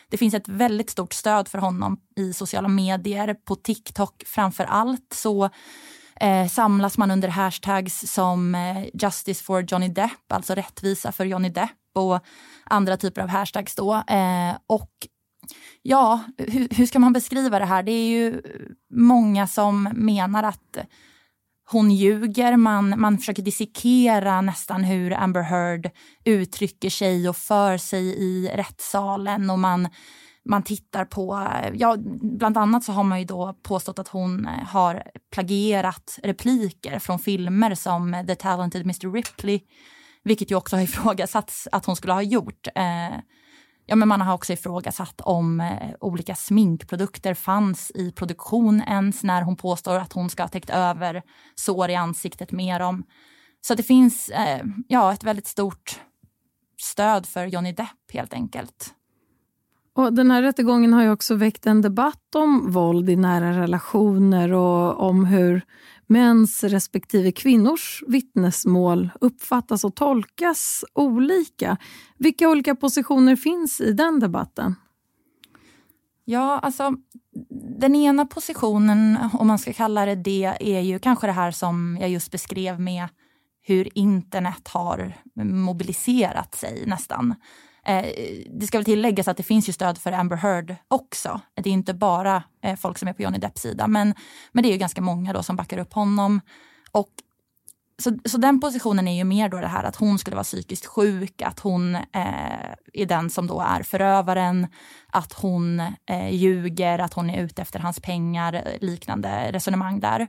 det 0.09 0.17
finns 0.17 0.33
ett 0.33 0.47
väldigt 0.47 0.89
stort 0.89 1.13
stöd 1.13 1.47
för 1.47 1.57
honom 1.57 1.99
i 2.15 2.33
sociala 2.33 2.67
medier, 2.67 3.33
på 3.33 3.55
TikTok 3.55 4.23
framför 4.25 4.63
allt. 4.63 5.13
Så 5.13 5.49
eh, 6.21 6.47
samlas 6.47 6.97
man 6.97 7.11
under 7.11 7.27
hashtags 7.27 8.13
som 8.13 8.55
eh, 8.55 8.85
Justice 8.93 9.43
for 9.43 9.65
Johnny 9.67 9.87
Depp, 9.87 10.31
alltså 10.31 10.53
rättvisa 10.53 11.11
för 11.11 11.25
Johnny 11.25 11.49
Depp 11.49 11.71
och 11.95 12.19
andra 12.63 12.97
typer 12.97 13.21
av 13.21 13.29
hashtags 13.29 13.75
då. 13.75 14.03
Ehm, 14.07 14.55
och 14.67 14.91
ja, 15.81 16.23
hur, 16.37 16.67
hur 16.75 16.85
ska 16.85 16.99
man 16.99 17.13
beskriva 17.13 17.59
det 17.59 17.65
här? 17.65 17.83
Det 17.83 17.91
är 17.91 18.07
ju 18.07 18.41
många 18.93 19.47
som 19.47 19.89
menar 19.93 20.43
att 20.43 20.77
hon 21.69 21.91
ljuger, 21.91 22.57
man, 22.57 22.99
man 22.99 23.17
försöker 23.17 23.43
dissekera 23.43 24.41
nästan 24.41 24.83
hur 24.83 25.13
Amber 25.13 25.41
Heard 25.41 25.89
uttrycker 26.25 26.89
sig 26.89 27.29
och 27.29 27.37
för 27.37 27.77
sig 27.77 28.05
i 28.05 28.51
rättssalen 28.53 29.49
och 29.49 29.59
man, 29.59 29.89
man 30.45 30.63
tittar 30.63 31.05
på, 31.05 31.47
ja, 31.73 31.97
bland 32.21 32.57
annat 32.57 32.83
så 32.83 32.91
har 32.91 33.03
man 33.03 33.19
ju 33.19 33.25
då 33.25 33.55
påstått 33.63 33.99
att 33.99 34.07
hon 34.07 34.45
eh, 34.45 34.51
har 34.51 35.03
plagierat 35.31 36.19
repliker 36.23 36.99
från 36.99 37.19
filmer 37.19 37.75
som 37.75 38.23
The 38.27 38.35
Talented 38.35 38.81
Mr 38.81 39.13
Ripley, 39.13 39.59
vilket 40.23 40.51
ju 40.51 40.55
också 40.55 40.75
har 40.75 40.83
ifrågasatts 40.83 41.67
att 41.71 41.85
hon 41.85 41.95
skulle 41.95 42.13
ha 42.13 42.21
gjort. 42.21 42.67
Eh, 42.75 43.17
Ja, 43.89 43.95
men 43.95 44.07
man 44.07 44.21
har 44.21 44.33
också 44.33 44.53
ifrågasatt 44.53 45.21
om 45.21 45.59
eh, 45.59 45.89
olika 45.99 46.35
sminkprodukter 46.35 47.33
fanns 47.33 47.91
i 47.95 48.11
produktion 48.11 48.81
ens 48.87 49.23
när 49.23 49.41
hon 49.41 49.55
påstår 49.55 49.95
att 49.99 50.13
hon 50.13 50.29
ska 50.29 50.43
ha 50.43 50.47
täckt 50.47 50.69
över 50.69 51.23
sår 51.55 51.89
i 51.89 51.95
ansiktet 51.95 52.51
med 52.51 52.81
dem. 52.81 53.03
Så 53.61 53.75
det 53.75 53.83
finns 53.83 54.29
eh, 54.29 54.65
ja, 54.87 55.13
ett 55.13 55.23
väldigt 55.23 55.47
stort 55.47 56.01
stöd 56.81 57.25
för 57.25 57.45
Johnny 57.45 57.71
Depp 57.71 58.11
helt 58.13 58.33
enkelt. 58.33 58.93
Och 59.97 60.13
den 60.13 60.31
här 60.31 60.41
rättegången 60.41 60.93
har 60.93 61.03
ju 61.03 61.11
också 61.11 61.35
väckt 61.35 61.65
en 61.65 61.81
debatt 61.81 62.35
om 62.35 62.71
våld 62.71 63.09
i 63.09 63.15
nära 63.15 63.61
relationer 63.61 64.53
och 64.53 64.99
om 64.99 65.25
hur 65.25 65.61
mäns 66.07 66.63
respektive 66.63 67.31
kvinnors 67.31 68.03
vittnesmål 68.07 69.09
uppfattas 69.21 69.83
och 69.83 69.95
tolkas 69.95 70.85
olika. 70.93 71.77
Vilka 72.17 72.49
olika 72.49 72.75
positioner 72.75 73.35
finns 73.35 73.81
i 73.81 73.91
den 73.91 74.19
debatten? 74.19 74.75
Ja, 76.25 76.59
alltså 76.59 76.93
den 77.79 77.95
ena 77.95 78.25
positionen, 78.25 79.17
om 79.33 79.47
man 79.47 79.59
ska 79.59 79.73
kalla 79.73 80.05
det 80.05 80.15
det, 80.15 80.53
är 80.59 80.81
ju 80.81 80.99
kanske 80.99 81.27
det 81.27 81.33
här 81.33 81.51
som 81.51 81.97
jag 82.01 82.09
just 82.09 82.31
beskrev 82.31 82.79
med 82.79 83.07
hur 83.61 83.97
internet 83.97 84.67
har 84.67 85.13
mobiliserat 85.43 86.55
sig 86.55 86.83
nästan. 86.87 87.35
Eh, 87.87 88.05
det 88.49 88.67
ska 88.67 88.77
väl 88.77 88.85
tilläggas 88.85 89.27
att 89.27 89.37
det 89.37 89.43
finns 89.43 89.69
ju 89.69 89.73
stöd 89.73 89.97
för 89.97 90.11
Amber 90.11 90.35
Heard 90.35 90.75
också. 90.87 91.41
Det 91.53 91.69
är 91.69 91.73
inte 91.73 91.93
bara 91.93 92.43
eh, 92.63 92.75
folk 92.75 92.97
som 92.97 93.07
är 93.07 93.13
på 93.13 93.21
Johnny 93.21 93.37
Depps 93.37 93.61
sida, 93.61 93.87
men, 93.87 94.15
men 94.51 94.63
det 94.63 94.69
är 94.69 94.71
ju 94.71 94.77
ganska 94.77 95.01
många 95.01 95.33
då 95.33 95.43
som 95.43 95.55
backar 95.55 95.77
upp 95.77 95.93
honom. 95.93 96.41
Och 96.91 97.09
så, 97.99 98.17
så 98.25 98.37
den 98.37 98.59
positionen 98.59 99.07
är 99.07 99.17
ju 99.17 99.23
mer 99.23 99.49
då 99.49 99.57
det 99.57 99.67
här 99.67 99.83
att 99.83 99.95
hon 99.95 100.19
skulle 100.19 100.35
vara 100.35 100.43
psykiskt 100.43 100.85
sjuk, 100.85 101.41
att 101.41 101.59
hon 101.59 101.95
eh, 101.95 102.71
är 102.93 103.05
den 103.05 103.29
som 103.29 103.47
då 103.47 103.61
är 103.61 103.83
förövaren, 103.83 104.67
att 105.07 105.33
hon 105.33 105.79
eh, 106.09 106.29
ljuger, 106.29 106.99
att 106.99 107.13
hon 107.13 107.29
är 107.29 107.43
ute 107.43 107.61
efter 107.61 107.79
hans 107.79 107.99
pengar, 107.99 108.53
eh, 108.53 108.61
liknande 108.81 109.51
resonemang 109.51 109.99
där. 109.99 110.27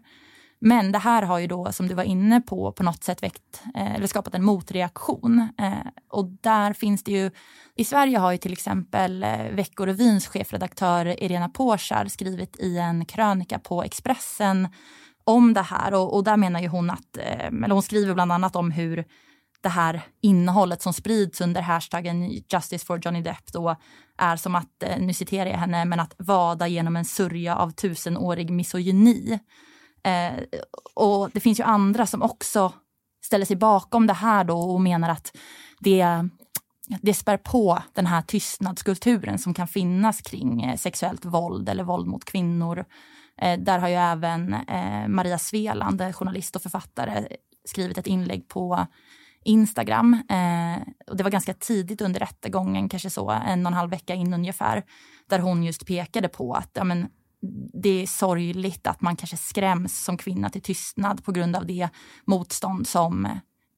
Men 0.60 0.92
det 0.92 0.98
här 0.98 1.22
har 1.22 1.38
ju 1.38 1.46
då, 1.46 1.72
som 1.72 1.88
du 1.88 1.94
var 1.94 2.02
inne 2.02 2.40
på, 2.40 2.72
på 2.72 2.82
något 2.82 3.04
sätt 3.04 3.22
väckt, 3.22 3.62
eh, 3.74 3.94
eller 3.94 4.06
skapat 4.06 4.34
en 4.34 4.44
motreaktion. 4.44 5.48
Eh, 5.58 5.72
och 6.08 6.24
där 6.40 6.72
finns 6.72 7.04
det 7.04 7.12
ju, 7.12 7.30
i 7.74 7.84
Sverige 7.84 8.18
har 8.18 8.32
ju 8.32 8.38
till 8.38 8.52
exempel 8.52 9.22
eh, 9.22 9.50
Veckorevyns 9.52 10.26
chefredaktör 10.26 11.22
Irena 11.22 11.48
Porsar 11.48 12.06
skrivit 12.06 12.56
i 12.60 12.78
en 12.78 13.04
krönika 13.04 13.58
på 13.58 13.82
Expressen 13.82 14.68
om 15.24 15.54
det 15.54 15.62
här 15.62 15.94
och, 15.94 16.16
och 16.16 16.24
där 16.24 16.36
menar 16.36 16.60
ju 16.60 16.68
hon 16.68 16.90
att, 16.90 17.16
eh, 17.16 17.46
eller 17.46 17.70
hon 17.70 17.82
skriver 17.82 18.14
bland 18.14 18.32
annat 18.32 18.56
om 18.56 18.70
hur 18.70 19.04
det 19.60 19.68
här 19.68 20.02
innehållet 20.20 20.82
som 20.82 20.92
sprids 20.92 21.40
under 21.40 21.62
hashtaggen 21.62 22.30
Justice 22.30 22.86
for 22.86 23.00
Johnny 23.04 23.22
Depp 23.22 23.52
då 23.52 23.76
är 24.18 24.36
som 24.36 24.54
att, 24.54 24.82
eh, 24.82 24.98
nu 24.98 25.12
citerar 25.12 25.50
jag 25.50 25.58
henne, 25.58 25.84
men 25.84 26.00
att 26.00 26.14
vada 26.18 26.68
genom 26.68 26.96
en 26.96 27.04
sörja 27.04 27.56
av 27.56 27.70
tusenårig 27.70 28.50
misogyni. 28.50 29.38
Eh, 30.08 30.44
och 30.94 31.30
det 31.30 31.40
finns 31.40 31.60
ju 31.60 31.64
andra 31.64 32.06
som 32.06 32.22
också 32.22 32.72
ställer 33.24 33.44
sig 33.44 33.56
bakom 33.56 34.06
det 34.06 34.12
här 34.12 34.44
då 34.44 34.58
och 34.58 34.80
menar 34.80 35.08
att 35.08 35.36
det, 35.80 36.06
det 37.02 37.14
spär 37.14 37.36
på 37.36 37.82
den 37.92 38.06
här 38.06 38.22
tystnadskulturen 38.22 39.38
som 39.38 39.54
kan 39.54 39.68
finnas 39.68 40.20
kring 40.20 40.62
eh, 40.62 40.76
sexuellt 40.76 41.24
våld 41.24 41.68
eller 41.68 41.84
våld 41.84 42.06
mot 42.06 42.24
kvinnor. 42.24 42.84
Eh, 43.40 43.58
där 43.58 43.78
har 43.78 43.88
ju 43.88 43.94
även 43.94 44.54
eh, 44.54 45.08
Maria 45.08 45.38
Sveland, 45.38 46.00
eh, 46.00 46.12
journalist 46.12 46.56
och 46.56 46.62
författare, 46.62 47.28
skrivit 47.64 47.98
ett 47.98 48.06
inlägg 48.06 48.48
på 48.48 48.86
Instagram. 49.44 50.14
Eh, 50.14 50.82
och 51.06 51.16
det 51.16 51.22
var 51.22 51.30
ganska 51.30 51.54
tidigt 51.54 52.00
under 52.00 52.20
rättegången, 52.20 52.88
kanske 52.88 53.10
så 53.10 53.30
en 53.30 53.66
och 53.66 53.72
en 53.72 53.78
halv 53.78 53.90
vecka 53.90 54.14
in 54.14 54.34
ungefär, 54.34 54.84
där 55.28 55.38
hon 55.38 55.62
just 55.62 55.86
pekade 55.86 56.28
på 56.28 56.52
att 56.52 56.70
ja, 56.72 56.84
men, 56.84 57.08
det 57.83 58.02
är 58.02 58.07
sorgligt 58.07 58.87
att 58.87 59.00
man 59.00 59.16
kanske 59.16 59.37
skräms 59.37 60.04
som 60.04 60.16
kvinna 60.16 60.50
till 60.50 60.62
tystnad 60.62 61.25
på 61.25 61.33
grund 61.33 61.57
av 61.57 61.66
det 61.66 61.88
motstånd 62.25 62.87
som, 62.87 63.28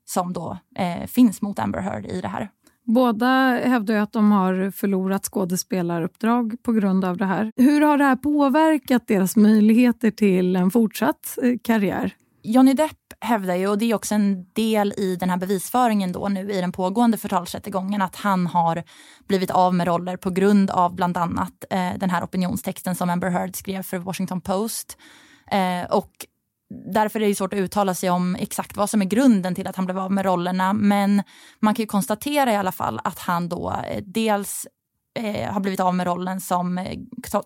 som 0.05 0.33
då 0.33 0.59
eh, 0.77 1.07
finns 1.07 1.43
mot 1.43 1.59
Amber 1.59 1.81
Heard 1.81 2.07
i 2.07 2.21
det 2.21 2.29
här. 2.29 2.51
Båda 2.85 3.61
hävdar 3.65 3.95
att 3.95 4.13
de 4.13 4.33
har 4.33 4.71
förlorat 4.71 5.25
skådespelaruppdrag 5.25 6.63
på 6.63 6.73
grund 6.73 7.05
av 7.05 7.17
det 7.17 7.25
här. 7.25 7.53
Hur 7.57 7.81
har 7.81 7.99
det 7.99 8.05
här 8.05 8.17
påverkat 8.17 9.07
deras 9.07 9.37
möjligheter 9.37 10.11
till 10.11 10.57
en 10.57 10.71
fortsatt 10.71 11.39
eh, 11.43 11.53
karriär? 11.63 12.15
Johnny 12.43 12.75
Depp 12.75 13.00
hävdar 13.21 13.55
ju, 13.55 13.69
och 13.69 13.79
det 13.79 13.91
är 13.91 13.95
också 13.95 14.15
en 14.15 14.45
del 14.53 14.95
i 14.97 15.17
den 15.17 15.31
här 15.31 15.37
bevisföringen 15.37 16.13
då 16.13 16.29
nu 16.29 16.53
i 16.53 16.61
den 16.61 16.73
pågående 16.73 17.19
förtalsrättegången, 17.19 18.03
att 18.03 18.17
han 18.17 18.47
har 18.47 18.83
blivit 19.29 19.51
av 19.51 19.75
med 19.75 19.87
roller 19.87 20.17
på 20.17 20.31
grund 20.31 20.71
av 20.71 20.95
bland 20.95 21.17
annat 21.17 21.65
eh, 21.71 21.91
den 21.97 22.11
här 22.11 22.25
opinionstexten 22.25 22.95
som 22.95 23.11
Amber 23.11 23.31
Heard 23.31 23.57
skrev 23.57 23.83
för 23.83 23.99
Washington 23.99 24.41
Post. 24.41 24.99
Eh, 25.51 25.91
och 25.91 26.11
därför 26.93 27.23
är 27.23 27.29
det 27.29 27.35
svårt 27.35 27.53
att 27.53 27.59
uttala 27.59 27.95
sig 27.95 28.11
om 28.11 28.37
exakt 28.37 28.77
vad 28.77 28.91
som 28.91 29.03
är 29.03 29.07
grunden 29.07 29.55
till 29.55 29.67
att 29.67 29.77
han 29.77 29.85
blev 29.85 29.99
av 29.99 30.13
med 30.13 30.25
rollerna. 30.25 30.73
Men 30.73 31.23
man 31.61 31.75
kan 31.75 31.83
ju 31.83 31.87
konstatera 31.87 32.53
i 32.53 32.57
alla 32.57 32.73
fall 32.73 33.01
att 33.05 33.19
han 33.19 33.49
då 33.49 33.71
eh, 33.71 34.03
dels 34.07 34.67
eh, 35.19 35.53
har 35.53 35.61
blivit 35.61 35.81
av 35.81 35.95
med 35.95 36.07
rollen 36.07 36.41
som 36.41 36.79
eh, 36.79 36.99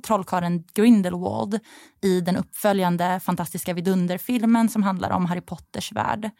trollkarlen 0.06 0.64
Grindelwald 0.74 1.60
i 2.02 2.20
den 2.20 2.36
uppföljande 2.36 3.20
fantastiska 3.20 3.74
vidunderfilmen 3.74 4.68
som 4.68 4.82
handlar 4.82 5.10
om 5.10 5.26
Harry 5.26 5.40
Potters 5.40 5.92
värld. 5.92 6.30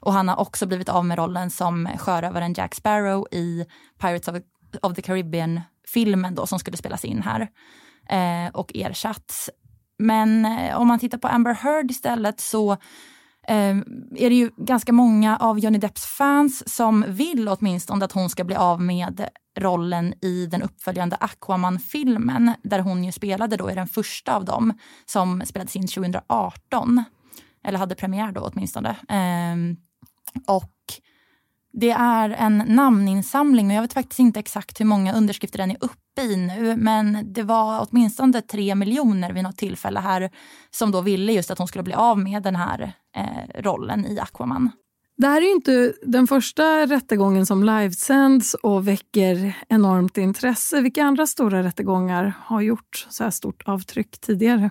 Och 0.00 0.12
han 0.12 0.28
har 0.28 0.40
också 0.40 0.66
blivit 0.66 0.88
av 0.88 1.04
med 1.04 1.18
rollen 1.18 1.50
som 1.50 1.88
sjörövaren 1.98 2.54
Jack 2.54 2.74
Sparrow 2.74 3.26
i 3.30 3.66
Pirates 4.00 4.28
of, 4.28 4.36
of 4.82 4.94
the 4.94 5.02
Caribbean-filmen 5.02 6.34
då 6.34 6.46
som 6.46 6.58
skulle 6.58 6.76
spelas 6.76 7.04
in 7.04 7.22
här 7.22 7.48
eh, 8.08 8.52
och 8.52 8.72
ersatts 8.74 9.50
men 10.00 10.44
eh, 10.44 10.76
om 10.76 10.88
man 10.88 10.98
tittar 10.98 11.18
på 11.18 11.28
Amber 11.28 11.54
Heard 11.54 11.90
istället 11.90 12.40
så 12.40 12.76
Ehm, 13.50 13.84
är 14.16 14.30
det 14.30 14.36
ju 14.36 14.50
ganska 14.56 14.92
många 14.92 15.36
av 15.36 15.58
Johnny 15.58 15.78
Depps 15.78 16.06
fans 16.06 16.74
som 16.74 17.04
vill 17.08 17.48
åtminstone 17.48 18.04
att 18.04 18.12
hon 18.12 18.30
ska 18.30 18.44
bli 18.44 18.56
av 18.56 18.80
med 18.80 19.28
rollen 19.58 20.14
i 20.24 20.46
den 20.46 20.62
uppföljande 20.62 21.16
Aquaman-filmen 21.20 22.54
där 22.62 22.78
hon 22.78 23.04
ju 23.04 23.12
spelade 23.12 23.56
då 23.56 23.70
i 23.70 23.74
den 23.74 23.88
första 23.88 24.36
av 24.36 24.44
dem 24.44 24.78
som 25.06 25.42
spelades 25.46 25.76
in 25.76 25.86
2018. 25.86 27.04
Eller 27.64 27.78
hade 27.78 27.94
premiär 27.94 28.32
då 28.32 28.40
åtminstone. 28.40 28.88
Eh, 28.90 29.56
och 30.46 30.74
det 31.72 31.90
är 31.90 32.30
en 32.30 32.58
namninsamling, 32.58 33.66
och 33.66 33.72
jag 33.72 33.82
vet 33.82 33.92
faktiskt 33.92 34.18
inte 34.18 34.40
exakt 34.40 34.80
hur 34.80 34.84
många 34.84 35.14
underskrifter 35.14 35.58
den 35.58 35.70
är 35.70 35.76
uppe 35.80 36.22
i 36.22 36.36
nu. 36.36 36.76
Men 36.76 37.32
det 37.32 37.42
var 37.42 37.86
åtminstone 37.90 38.42
tre 38.42 38.74
miljoner 38.74 39.32
vid 39.32 39.42
något 39.42 39.56
tillfälle 39.56 40.00
här 40.00 40.30
som 40.70 40.90
då 40.90 41.00
ville 41.00 41.32
just 41.32 41.50
att 41.50 41.58
hon 41.58 41.68
skulle 41.68 41.84
bli 41.84 41.94
av 41.94 42.18
med 42.18 42.42
den 42.42 42.56
här 42.56 42.92
eh, 43.16 43.62
rollen 43.62 44.06
i 44.06 44.18
Aquaman. 44.18 44.70
Det 45.16 45.26
här 45.26 45.42
är 45.42 45.52
inte 45.52 45.92
den 46.02 46.26
första 46.26 46.86
rättegången 46.86 47.46
som 47.46 47.64
livesänds 47.64 48.54
och 48.54 48.88
väcker 48.88 49.56
enormt 49.68 50.18
intresse. 50.18 50.80
Vilka 50.80 51.04
andra 51.04 51.26
stora 51.26 51.62
rättegångar 51.62 52.34
har 52.44 52.60
gjort 52.60 53.06
så 53.08 53.24
här 53.24 53.30
stort 53.30 53.62
avtryck 53.66 54.20
tidigare? 54.20 54.70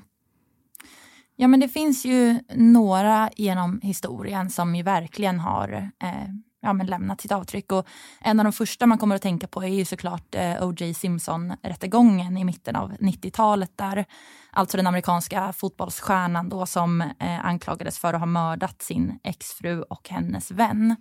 Ja, 1.41 1.48
men 1.48 1.60
det 1.60 1.67
finns 1.67 2.05
ju 2.05 2.39
några 2.55 3.29
genom 3.36 3.81
historien 3.84 4.50
som 4.50 4.75
ju 4.75 4.84
verkligen 4.84 5.39
har 5.39 5.91
eh, 6.03 6.34
ja, 6.62 6.74
men 6.74 6.88
lämnat 6.88 7.22
sitt 7.22 7.31
avtryck. 7.31 7.72
Och 7.72 7.88
en 8.22 8.39
av 8.39 8.43
de 8.43 8.53
första 8.53 8.86
man 8.86 8.98
kommer 8.98 9.15
att 9.15 9.22
tänka 9.22 9.48
på 9.48 9.63
är 9.63 9.67
ju 9.67 9.86
såklart 9.86 10.36
eh, 10.36 10.67
O.J. 10.67 10.93
Simpson-rättegången 10.93 12.38
i 12.38 12.43
mitten 12.43 12.75
av 12.75 12.91
90-talet 12.91 13.72
där 13.75 14.05
alltså 14.51 14.77
den 14.77 14.88
amerikanska 14.88 15.53
fotbollsstjärnan 15.53 16.50
då 16.50 16.65
som 16.65 17.01
eh, 17.01 17.46
anklagades 17.46 18.00
för 18.00 18.13
att 18.13 18.19
ha 18.19 18.25
mördat 18.25 18.81
sin 18.81 19.19
exfru 19.24 19.81
och 19.81 20.10
hennes 20.10 20.51
vän. 20.51 20.96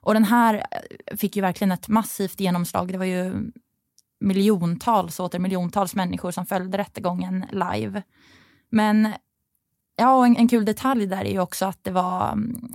Och 0.00 0.14
den 0.14 0.24
här 0.24 0.54
eh, 0.54 1.16
fick 1.16 1.36
ju 1.36 1.42
verkligen 1.42 1.72
ett 1.72 1.88
massivt 1.88 2.40
genomslag. 2.40 2.92
Det 2.92 2.98
var 2.98 3.04
ju 3.04 3.50
miljontals 4.20 5.20
och 5.20 5.26
åter 5.26 5.38
miljontals 5.38 5.94
människor 5.94 6.30
som 6.30 6.46
följde 6.46 6.78
rättegången 6.78 7.46
live. 7.52 8.02
Men 8.70 9.14
ja, 9.96 10.26
en, 10.26 10.36
en 10.36 10.48
kul 10.48 10.64
detalj 10.64 11.06
där 11.06 11.24
är 11.24 11.32
ju 11.32 11.40
också 11.40 11.66
att 11.66 11.84
det 11.84 11.90
var 11.90 12.32
mm, 12.32 12.72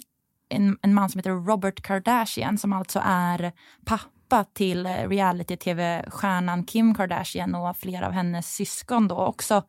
en, 0.50 0.78
en 0.82 0.94
man 0.94 1.10
som 1.10 1.20
heter 1.20 1.32
Robert 1.32 1.82
Kardashian 1.82 2.58
som 2.58 2.74
alltså 2.74 3.02
är 3.04 3.52
pappa 3.86 4.44
till 4.44 4.86
eh, 4.86 4.92
reality-tv-stjärnan 4.92 6.64
Kim 6.64 6.96
Kardashian 6.96 7.56
och 7.56 7.78
flera 7.78 8.08
av 8.08 8.12
hennes 8.12 8.56
syskon 8.56 9.08
då 9.08 9.16
också 9.16 9.64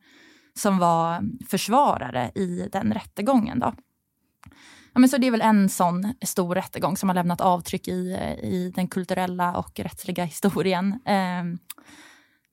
som 0.53 0.77
var 0.77 1.23
försvarare 1.49 2.31
i 2.35 2.69
den 2.71 2.93
rättegången. 2.93 3.59
Då. 3.59 3.73
Ja, 4.93 4.99
men 4.99 5.09
så 5.09 5.17
det 5.17 5.27
är 5.27 5.31
väl 5.31 5.41
en 5.41 5.69
sån 5.69 6.13
stor 6.21 6.55
rättegång 6.55 6.97
som 6.97 7.09
har 7.09 7.13
lämnat 7.13 7.41
avtryck 7.41 7.87
i, 7.87 8.11
eh, 8.11 8.49
i 8.49 8.71
den 8.75 8.87
kulturella 8.87 9.57
och 9.57 9.79
rättsliga 9.79 10.23
historien. 10.23 10.99
Eh, 11.05 11.43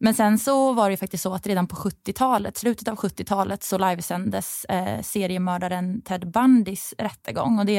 men 0.01 0.15
sen 0.15 0.39
så 0.39 0.73
var 0.73 0.91
det 0.91 0.97
faktiskt 0.97 1.23
så 1.23 1.35
att 1.35 1.47
redan 1.47 1.67
på 1.67 1.77
70-talet, 1.77 2.57
slutet 2.57 2.89
av 2.89 2.97
70-talet 2.97 3.63
så 3.63 3.79
livesändes 3.79 4.65
eh, 4.65 5.03
seriemördaren 5.03 6.03
Ted 6.03 6.31
Bundys 6.31 6.95
rättegång. 6.99 7.59
Och 7.59 7.67
det 7.67 7.79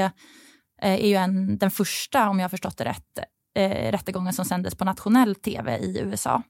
eh, 0.81 0.93
är 0.93 1.07
ju 1.07 1.15
en, 1.15 1.57
den 1.57 1.71
första, 1.71 2.29
om 2.29 2.39
jag 2.39 2.43
har 2.43 2.49
förstått 2.49 2.77
det 2.77 2.85
rätt, 2.85 3.19
eh, 3.55 3.91
rättegången 3.91 4.33
som 4.33 4.45
sändes 4.45 4.75
på 4.75 4.85
nationell 4.85 5.35
tv 5.35 5.77
i 5.77 5.99
USA. 5.99 6.43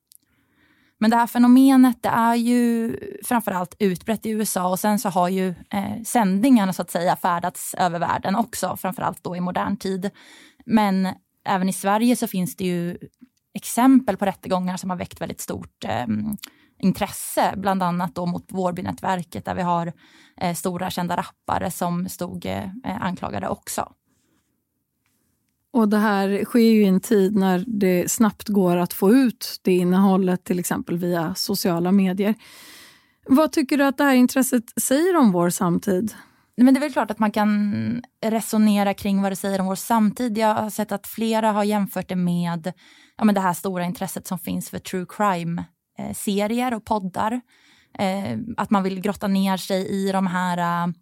Men 0.99 1.09
det 1.09 1.17
här 1.17 1.27
fenomenet 1.27 2.03
det 2.03 2.09
är 2.09 2.35
ju 2.35 2.97
framförallt 3.23 3.75
utbrett 3.79 4.25
i 4.25 4.29
USA 4.29 4.69
och 4.69 4.79
sen 4.79 4.99
så 4.99 5.09
har 5.09 5.29
ju 5.29 5.49
eh, 5.49 6.01
sändningarna 6.05 6.73
så 6.73 6.81
att 6.81 6.91
säga 6.91 7.15
färdats 7.15 7.73
över 7.77 7.99
världen 7.99 8.35
också, 8.35 8.77
framförallt 8.77 9.23
då 9.23 9.35
i 9.35 9.41
modern 9.41 9.77
tid. 9.77 10.09
Men 10.65 11.07
även 11.45 11.69
i 11.69 11.73
Sverige 11.73 12.15
så 12.15 12.27
finns 12.27 12.55
det 12.55 12.65
ju 12.65 12.97
exempel 13.53 14.17
på 14.17 14.25
rättegångar 14.25 14.77
som 14.77 14.89
har 14.89 14.97
väckt 14.97 15.21
väldigt 15.21 15.41
stort 15.41 15.83
eh, 15.83 16.05
intresse, 16.79 17.53
bland 17.57 17.83
annat 17.83 18.15
då 18.15 18.25
mot 18.25 18.45
Vårbynätverket 18.51 19.45
där 19.45 19.55
vi 19.55 19.61
har 19.61 19.93
eh, 20.37 20.55
stora 20.55 20.89
kända 20.89 21.15
rappare 21.17 21.71
som 21.71 22.09
stod 22.09 22.45
eh, 22.45 22.63
eh, 22.63 23.01
anklagade 23.01 23.47
också. 23.47 23.93
Och 25.71 25.89
det 25.89 25.97
här 25.97 26.45
sker 26.45 26.59
ju 26.59 26.83
i 26.83 26.87
en 26.87 26.99
tid 26.99 27.35
när 27.35 27.63
det 27.67 28.11
snabbt 28.11 28.47
går 28.47 28.77
att 28.77 28.93
få 28.93 29.13
ut 29.13 29.59
det 29.61 29.71
innehållet, 29.71 30.43
till 30.43 30.59
exempel 30.59 30.97
via 30.97 31.35
sociala 31.35 31.91
medier. 31.91 32.35
Vad 33.27 33.51
tycker 33.51 33.77
du 33.77 33.83
att 33.83 33.97
det 33.97 34.03
här 34.03 34.15
intresset 34.15 34.81
säger 34.81 35.17
om 35.17 35.31
vår 35.31 35.49
samtid? 35.49 36.13
Men 36.61 36.73
det 36.73 36.77
är 36.77 36.81
väl 36.81 36.93
klart 36.93 37.11
att 37.11 37.19
man 37.19 37.31
kan 37.31 38.01
resonera 38.25 38.93
kring 38.93 39.21
vad 39.21 39.31
det 39.31 39.35
säger 39.35 39.59
om 39.59 39.67
vår 39.67 39.75
samtid. 39.75 40.37
Jag 40.37 40.55
har 40.55 40.69
sett 40.69 40.91
att 40.91 41.07
flera 41.07 41.51
har 41.51 41.63
jämfört 41.63 42.09
det 42.09 42.15
med 42.15 42.73
ja, 43.17 43.23
men 43.23 43.35
det 43.35 43.41
här 43.41 43.53
stora 43.53 43.83
intresset 43.83 44.27
som 44.27 44.39
finns 44.39 44.69
för 44.69 44.79
true 44.79 45.05
crime-serier 45.09 46.71
eh, 46.71 46.77
och 46.77 46.85
poddar. 46.85 47.41
Eh, 47.99 48.37
att 48.57 48.69
man 48.69 48.83
vill 48.83 49.01
grotta 49.01 49.27
ner 49.27 49.57
sig 49.57 49.87
i 49.87 50.11
de 50.11 50.27
här 50.27 50.57
eh, 50.57 50.93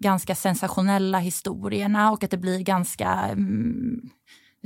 ganska 0.00 0.34
sensationella 0.34 1.18
historierna 1.18 2.10
och 2.10 2.24
att 2.24 2.30
det 2.30 2.36
blir 2.36 2.60
ganska 2.60 3.30
um, 3.32 4.10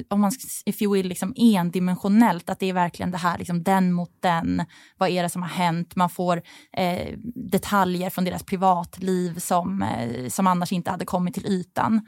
om 0.09 0.21
man, 0.21 0.33
if 0.65 0.83
you 0.83 0.95
will, 0.95 1.09
liksom 1.09 1.35
endimensionellt. 1.37 2.51
Att 2.51 2.59
det 2.59 2.67
är 2.67 2.73
verkligen 2.73 3.11
det 3.11 3.19
här, 3.19 3.39
liksom 3.39 3.63
den 3.63 3.93
mot 3.93 4.17
den. 4.21 4.65
Vad 4.99 5.09
är 5.09 5.23
det 5.23 5.29
som 5.29 5.43
har 5.43 5.49
hänt? 5.49 5.97
Man 5.97 6.11
får 6.11 6.43
eh, 6.73 7.15
detaljer 7.35 8.11
från 8.11 8.25
deras 8.25 8.43
privatliv 8.43 9.39
som, 9.39 9.83
eh, 9.83 10.29
som 10.29 10.47
annars 10.47 10.73
inte 10.73 10.91
hade 10.91 11.05
kommit 11.05 11.35
till 11.35 11.47
ytan. 11.47 12.07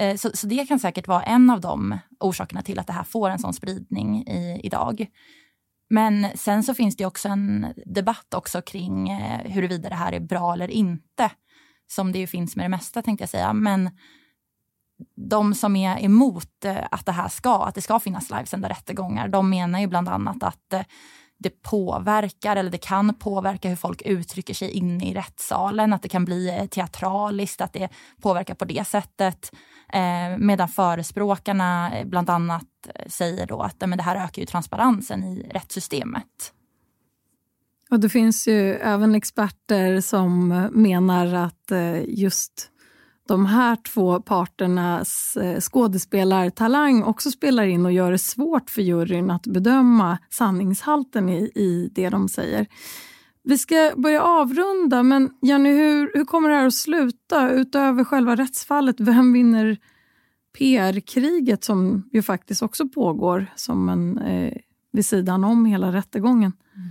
Eh, 0.00 0.16
så, 0.16 0.30
så, 0.34 0.46
det 0.46 0.66
kan 0.66 0.78
säkert 0.78 1.08
vara 1.08 1.22
en 1.22 1.50
av 1.50 1.60
de 1.60 1.98
orsakerna 2.20 2.62
till 2.62 2.78
att 2.78 2.86
det 2.86 2.92
här 2.92 3.04
får 3.04 3.30
en 3.30 3.38
sån 3.38 3.54
spridning 3.54 4.26
i, 4.26 4.60
idag. 4.64 5.06
Men 5.90 6.26
sen 6.34 6.62
så 6.62 6.74
finns 6.74 6.96
det 6.96 7.06
också 7.06 7.28
en 7.28 7.66
debatt 7.86 8.34
också 8.34 8.62
kring 8.62 9.08
eh, 9.08 9.50
huruvida 9.50 9.88
det 9.88 9.94
här 9.94 10.12
är 10.12 10.20
bra 10.20 10.52
eller 10.52 10.70
inte. 10.70 11.30
Som 11.86 12.12
det 12.12 12.18
ju 12.18 12.26
finns 12.26 12.56
med 12.56 12.64
det 12.64 12.68
mesta 12.68 13.02
tänkte 13.02 13.22
jag 13.22 13.28
säga. 13.28 13.52
Men 13.52 13.90
de 15.16 15.54
som 15.54 15.76
är 15.76 16.04
emot 16.04 16.64
eh, 16.64 16.76
att 16.90 17.06
det 17.06 17.12
här 17.12 17.28
ska, 17.28 17.64
att 17.64 17.74
det 17.74 17.82
ska 17.82 18.00
finnas 18.00 18.30
livesända 18.30 18.68
rättegångar, 18.68 19.28
de 19.28 19.50
menar 19.50 19.80
ju 19.80 19.86
bland 19.86 20.08
annat 20.08 20.42
att 20.42 20.72
eh, 20.72 20.82
det 21.38 21.62
påverkar 21.62 22.56
eller 22.56 22.70
det 22.70 22.78
kan 22.78 23.14
påverka 23.14 23.68
hur 23.68 23.76
folk 23.76 24.02
uttrycker 24.02 24.54
sig 24.54 24.70
inne 24.70 25.10
i 25.10 25.14
rättssalen, 25.14 25.92
att 25.92 26.02
det 26.02 26.08
kan 26.08 26.24
bli 26.24 26.48
eh, 26.48 26.66
teatraliskt, 26.66 27.60
att 27.60 27.72
det 27.72 27.88
påverkar 28.22 28.54
på 28.54 28.64
det 28.64 28.86
sättet. 28.86 29.52
Eh, 29.92 30.38
medan 30.38 30.68
förespråkarna 30.68 31.92
bland 32.04 32.30
annat 32.30 32.64
säger 33.06 33.46
då 33.46 33.60
att 33.60 33.80
men 33.80 33.98
det 33.98 34.02
här 34.02 34.16
ökar 34.16 34.42
ju 34.42 34.46
transparensen 34.46 35.24
i 35.24 35.50
rättssystemet. 35.50 36.52
Och 37.90 38.00
det 38.00 38.08
finns 38.08 38.48
ju 38.48 38.74
även 38.74 39.14
experter 39.14 40.00
som 40.00 40.48
menar 40.72 41.34
att 41.34 41.72
just 42.06 42.70
de 43.28 43.46
här 43.46 43.76
två 43.76 44.20
parternas 44.20 45.36
eh, 45.36 45.60
skådespelartalang 45.60 47.02
också 47.02 47.30
spelar 47.30 47.66
in 47.66 47.86
och 47.86 47.92
gör 47.92 48.12
det 48.12 48.18
svårt 48.18 48.70
för 48.70 48.82
juryn 48.82 49.30
att 49.30 49.46
bedöma 49.46 50.18
sanningshalten 50.30 51.28
i, 51.28 51.50
i 51.54 51.90
det 51.94 52.08
de 52.08 52.28
säger. 52.28 52.66
Vi 53.44 53.58
ska 53.58 53.92
börja 53.96 54.22
avrunda, 54.22 55.02
men 55.02 55.30
Jenny, 55.42 55.70
hur, 55.70 56.10
hur 56.14 56.24
kommer 56.24 56.48
det 56.48 56.54
här 56.54 56.66
att 56.66 56.74
sluta? 56.74 57.50
Utöver 57.50 58.04
själva 58.04 58.36
rättsfallet, 58.36 59.00
vem 59.00 59.32
vinner 59.32 59.76
PR-kriget 60.58 61.64
som 61.64 62.08
ju 62.12 62.22
faktiskt 62.22 62.62
också 62.62 62.88
pågår 62.88 63.46
som 63.56 63.88
en, 63.88 64.18
eh, 64.18 64.52
vid 64.92 65.06
sidan 65.06 65.44
om 65.44 65.64
hela 65.64 65.92
rättegången? 65.92 66.52
Mm. 66.76 66.88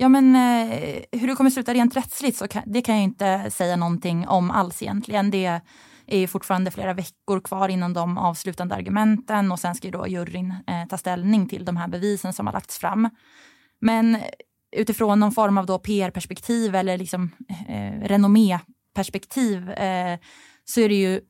Ja 0.00 0.08
men 0.08 0.36
eh, 0.36 1.02
hur 1.12 1.26
det 1.26 1.34
kommer 1.34 1.50
sluta 1.50 1.74
rent 1.74 1.96
rättsligt 1.96 2.38
så 2.38 2.48
kan, 2.48 2.62
det 2.66 2.82
kan 2.82 2.94
jag 2.94 3.04
inte 3.04 3.50
säga 3.50 3.76
någonting 3.76 4.28
om 4.28 4.50
alls 4.50 4.82
egentligen. 4.82 5.30
Det 5.30 5.60
är 6.06 6.26
fortfarande 6.26 6.70
flera 6.70 6.94
veckor 6.94 7.40
kvar 7.40 7.68
innan 7.68 7.92
de 7.92 8.18
avslutande 8.18 8.74
argumenten 8.74 9.52
och 9.52 9.58
sen 9.58 9.74
ska 9.74 9.86
ju 9.86 9.90
då 9.90 10.08
juryn 10.08 10.54
eh, 10.66 10.88
ta 10.88 10.98
ställning 10.98 11.48
till 11.48 11.64
de 11.64 11.76
här 11.76 11.88
bevisen 11.88 12.32
som 12.32 12.46
har 12.46 12.52
lagts 12.52 12.78
fram. 12.78 13.08
Men 13.80 14.18
utifrån 14.76 15.20
någon 15.20 15.32
form 15.32 15.58
av 15.58 15.66
då 15.66 15.78
PR-perspektiv 15.78 16.74
eller 16.74 16.98
liksom, 16.98 17.30
eh, 17.68 18.08
renomméperspektiv 18.08 19.70
eh, 19.70 20.18
så 20.64 20.80
är 20.80 20.88
det 20.88 20.94
ju 20.94 21.20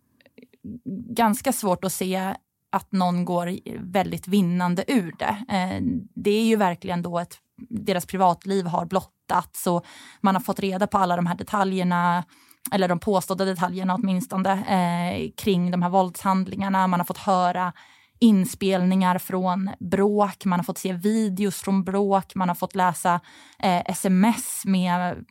ganska 1.16 1.52
svårt 1.52 1.84
att 1.84 1.92
se 1.92 2.34
att 2.70 2.92
någon 2.92 3.24
går 3.24 3.58
väldigt 3.92 4.28
vinnande 4.28 4.84
ur 4.88 5.14
det. 5.18 5.36
Eh, 5.54 5.82
det 6.14 6.30
är 6.30 6.44
ju 6.44 6.56
verkligen 6.56 7.02
då 7.02 7.18
ett 7.18 7.38
deras 7.68 8.06
privatliv 8.06 8.66
har 8.66 8.86
blottats 8.86 9.66
och 9.66 9.86
man 10.20 10.34
har 10.34 10.42
fått 10.42 10.60
reda 10.60 10.86
på 10.86 10.98
alla 10.98 11.16
de 11.16 11.26
här 11.26 11.34
detaljerna 11.34 12.24
eller 12.72 12.88
de 12.88 12.98
påstådda 12.98 13.44
detaljerna 13.44 13.94
åtminstone 13.94 14.52
eh, 14.52 15.30
kring 15.36 15.70
de 15.70 15.82
här 15.82 15.90
våldshandlingarna. 15.90 16.86
Man 16.86 17.00
har 17.00 17.04
fått 17.04 17.18
höra 17.18 17.72
inspelningar 18.20 19.18
från 19.18 19.70
bråk, 19.80 20.44
man 20.44 20.58
har 20.58 20.64
fått 20.64 20.78
se 20.78 20.92
videos 20.92 21.60
från 21.60 21.84
bråk, 21.84 22.34
man 22.34 22.48
har 22.48 22.54
fått 22.54 22.74
läsa 22.74 23.20
eh, 23.58 23.82
sms 23.86 24.62
med 24.64 25.24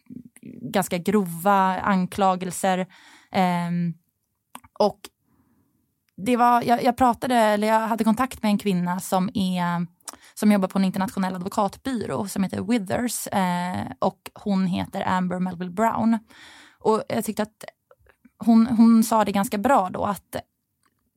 ganska 0.62 0.98
grova 0.98 1.82
anklagelser. 1.82 2.80
Eh, 3.32 3.72
och 4.80 5.00
det 6.18 6.38
var, 6.38 6.64
jag, 6.64 6.84
jag, 6.84 6.98
pratade, 6.98 7.36
eller 7.36 7.68
jag 7.68 7.88
hade 7.88 8.04
kontakt 8.04 8.44
med 8.44 8.50
en 8.50 8.58
kvinna 8.58 9.00
som 9.00 9.30
är 9.34 9.88
som 10.40 10.52
jobbar 10.52 10.68
på 10.68 10.80
en 10.80 10.86
internationell 10.86 11.36
advokatbyrå 11.36 12.28
som 12.28 12.44
heter 12.44 12.62
Withers 12.62 13.28
eh, 13.28 13.92
och 14.00 14.30
hon 14.34 14.68
heter 14.68 15.08
Amber 15.08 15.40
Melville 15.40 15.72
Brown. 15.72 16.20
Och 16.80 17.04
jag 17.10 17.26
tyckte 17.26 17.44
att 17.44 17.66
hon, 18.46 18.68
hon 18.68 19.04
sa 19.04 19.26
det 19.26 19.32
ganska 19.32 19.58
bra 19.58 19.90
då 19.90 20.06
att 20.06 20.36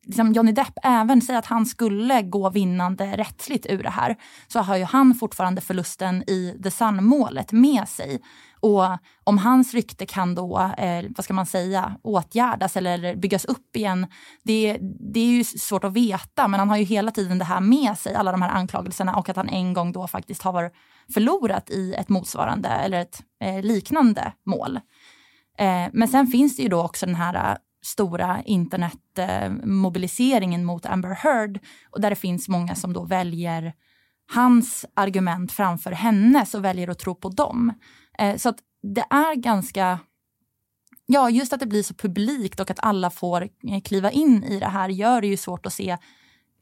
liksom 0.06 0.32
Johnny 0.32 0.52
Depp 0.52 0.78
även 0.82 1.22
säger 1.22 1.38
att 1.38 1.46
han 1.46 1.66
skulle 1.66 2.22
gå 2.22 2.50
vinnande 2.50 3.16
rättsligt 3.16 3.66
ur 3.66 3.82
det 3.82 3.90
här 3.90 4.16
så 4.48 4.60
har 4.60 4.76
ju 4.76 4.84
han 4.84 5.14
fortfarande 5.14 5.60
förlusten 5.60 6.22
i 6.22 6.60
The 6.62 6.70
Sun-målet 6.70 7.52
med 7.52 7.88
sig. 7.88 8.20
Och 8.60 8.84
om 9.24 9.38
hans 9.38 9.74
rykte 9.74 10.06
kan 10.06 10.34
då, 10.34 10.72
eh, 10.78 11.04
vad 11.16 11.24
ska 11.24 11.34
man 11.34 11.46
säga, 11.46 11.96
åtgärdas 12.02 12.76
eller 12.76 13.16
byggas 13.16 13.44
upp 13.44 13.76
igen, 13.76 14.06
det, 14.42 14.78
det 15.12 15.20
är 15.20 15.26
ju 15.26 15.44
svårt 15.44 15.84
att 15.84 15.92
veta. 15.92 16.48
Men 16.48 16.60
han 16.60 16.68
har 16.68 16.76
ju 16.76 16.84
hela 16.84 17.10
tiden 17.10 17.38
det 17.38 17.44
här 17.44 17.60
med 17.60 17.98
sig, 17.98 18.14
alla 18.14 18.32
de 18.32 18.42
här 18.42 18.50
anklagelserna 18.50 19.16
och 19.16 19.28
att 19.28 19.36
han 19.36 19.48
en 19.48 19.74
gång 19.74 19.92
då 19.92 20.06
faktiskt 20.06 20.42
har 20.42 20.70
förlorat 21.14 21.70
i 21.70 21.94
ett 21.94 22.08
motsvarande 22.08 22.68
eller 22.68 23.00
ett 23.00 23.22
eh, 23.44 23.62
liknande 23.62 24.32
mål. 24.46 24.76
Eh, 25.58 25.86
men 25.92 26.08
sen 26.08 26.26
finns 26.26 26.56
det 26.56 26.62
ju 26.62 26.68
då 26.68 26.82
också 26.82 27.06
den 27.06 27.14
här 27.14 27.58
stora 27.82 28.42
internetmobiliseringen 28.42 30.64
mot 30.64 30.86
Amber 30.86 31.14
Heard 31.14 31.58
och 31.90 32.00
där 32.00 32.10
det 32.10 32.16
finns 32.16 32.48
många 32.48 32.74
som 32.74 32.92
då 32.92 33.04
väljer 33.04 33.72
hans 34.32 34.86
argument 34.94 35.52
framför 35.52 35.92
hennes 35.92 36.54
och 36.54 36.64
väljer 36.64 36.88
att 36.88 36.98
tro 36.98 37.14
på 37.14 37.28
dem. 37.28 37.72
Eh, 38.18 38.36
så 38.36 38.48
att 38.48 38.58
det 38.82 39.04
är 39.10 39.34
ganska 39.34 39.98
Ja, 41.12 41.30
just 41.30 41.52
att 41.52 41.60
det 41.60 41.66
blir 41.66 41.82
så 41.82 41.94
publikt 41.94 42.60
och 42.60 42.70
att 42.70 42.78
alla 42.82 43.10
får 43.10 43.42
eh, 43.42 43.80
kliva 43.84 44.10
in 44.10 44.44
i 44.44 44.58
det 44.58 44.66
här 44.66 44.88
gör 44.88 45.20
det 45.20 45.26
ju 45.26 45.36
svårt 45.36 45.66
att 45.66 45.72
se 45.72 45.96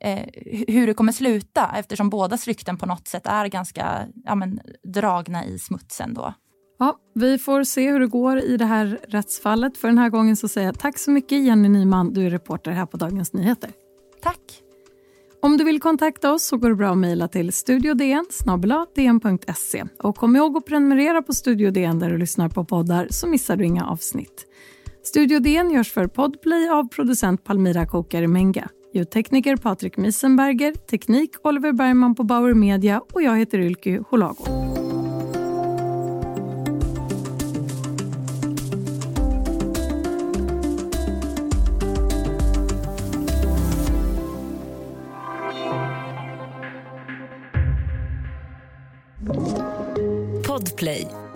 eh, 0.00 0.24
hur 0.68 0.86
det 0.86 0.94
kommer 0.94 1.12
sluta 1.12 1.74
eftersom 1.76 2.10
bådas 2.10 2.46
rykten 2.46 2.76
på 2.76 2.86
något 2.86 3.08
sätt 3.08 3.26
är 3.26 3.46
ganska 3.46 4.06
ja, 4.24 4.34
men, 4.34 4.60
dragna 4.94 5.44
i 5.44 5.58
smutsen 5.58 6.14
då. 6.14 6.34
Ja, 6.78 6.98
vi 7.14 7.38
får 7.38 7.64
se 7.64 7.90
hur 7.90 8.00
det 8.00 8.06
går 8.06 8.38
i 8.38 8.56
det 8.56 8.64
här 8.64 8.98
rättsfallet. 9.08 9.78
För 9.78 9.88
den 9.88 9.98
här 9.98 10.08
gången 10.08 10.36
så 10.36 10.48
säger 10.48 10.68
jag 10.68 10.78
tack 10.78 10.98
så 10.98 11.10
mycket 11.10 11.44
Jenny 11.44 11.68
Nyman, 11.68 12.12
du 12.12 12.26
är 12.26 12.30
reporter 12.30 12.70
här 12.70 12.86
på 12.86 12.96
Dagens 12.96 13.32
Nyheter. 13.32 13.70
Tack. 14.22 14.62
Om 15.42 15.56
du 15.56 15.64
vill 15.64 15.80
kontakta 15.80 16.32
oss 16.32 16.44
så 16.44 16.56
går 16.56 16.68
det 16.68 16.74
bra 16.74 16.90
att 16.90 16.98
mejla 16.98 17.28
till 17.28 17.52
studiodn 17.52 18.24
dn.se. 18.94 19.84
Och 19.98 20.16
kom 20.16 20.36
ihåg 20.36 20.56
att 20.56 20.66
prenumerera 20.66 21.22
på 21.22 21.32
Studio 21.32 21.70
DN 21.70 21.98
där 21.98 22.10
du 22.10 22.18
lyssnar 22.18 22.48
på 22.48 22.64
poddar 22.64 23.06
så 23.10 23.26
missar 23.26 23.56
du 23.56 23.64
inga 23.64 23.86
avsnitt. 23.86 24.46
Studio 25.02 25.38
DN 25.38 25.70
görs 25.70 25.92
för 25.92 26.06
Podplay 26.06 26.68
av 26.68 26.88
producent 26.88 27.44
Palmira 27.44 27.86
Kokare 27.86 28.28
Menga. 28.28 28.68
Ljudtekniker 28.92 29.56
Patrik 29.56 29.96
Miesenberger, 29.96 30.74
teknik 30.74 31.30
Oliver 31.42 31.72
Bergman 31.72 32.14
på 32.14 32.24
Bauer 32.24 32.54
Media 32.54 33.02
och 33.12 33.22
jag 33.22 33.38
heter 33.38 33.58
Ylke 33.58 34.02
Holago. 34.10 34.67
Podplay 50.78 51.27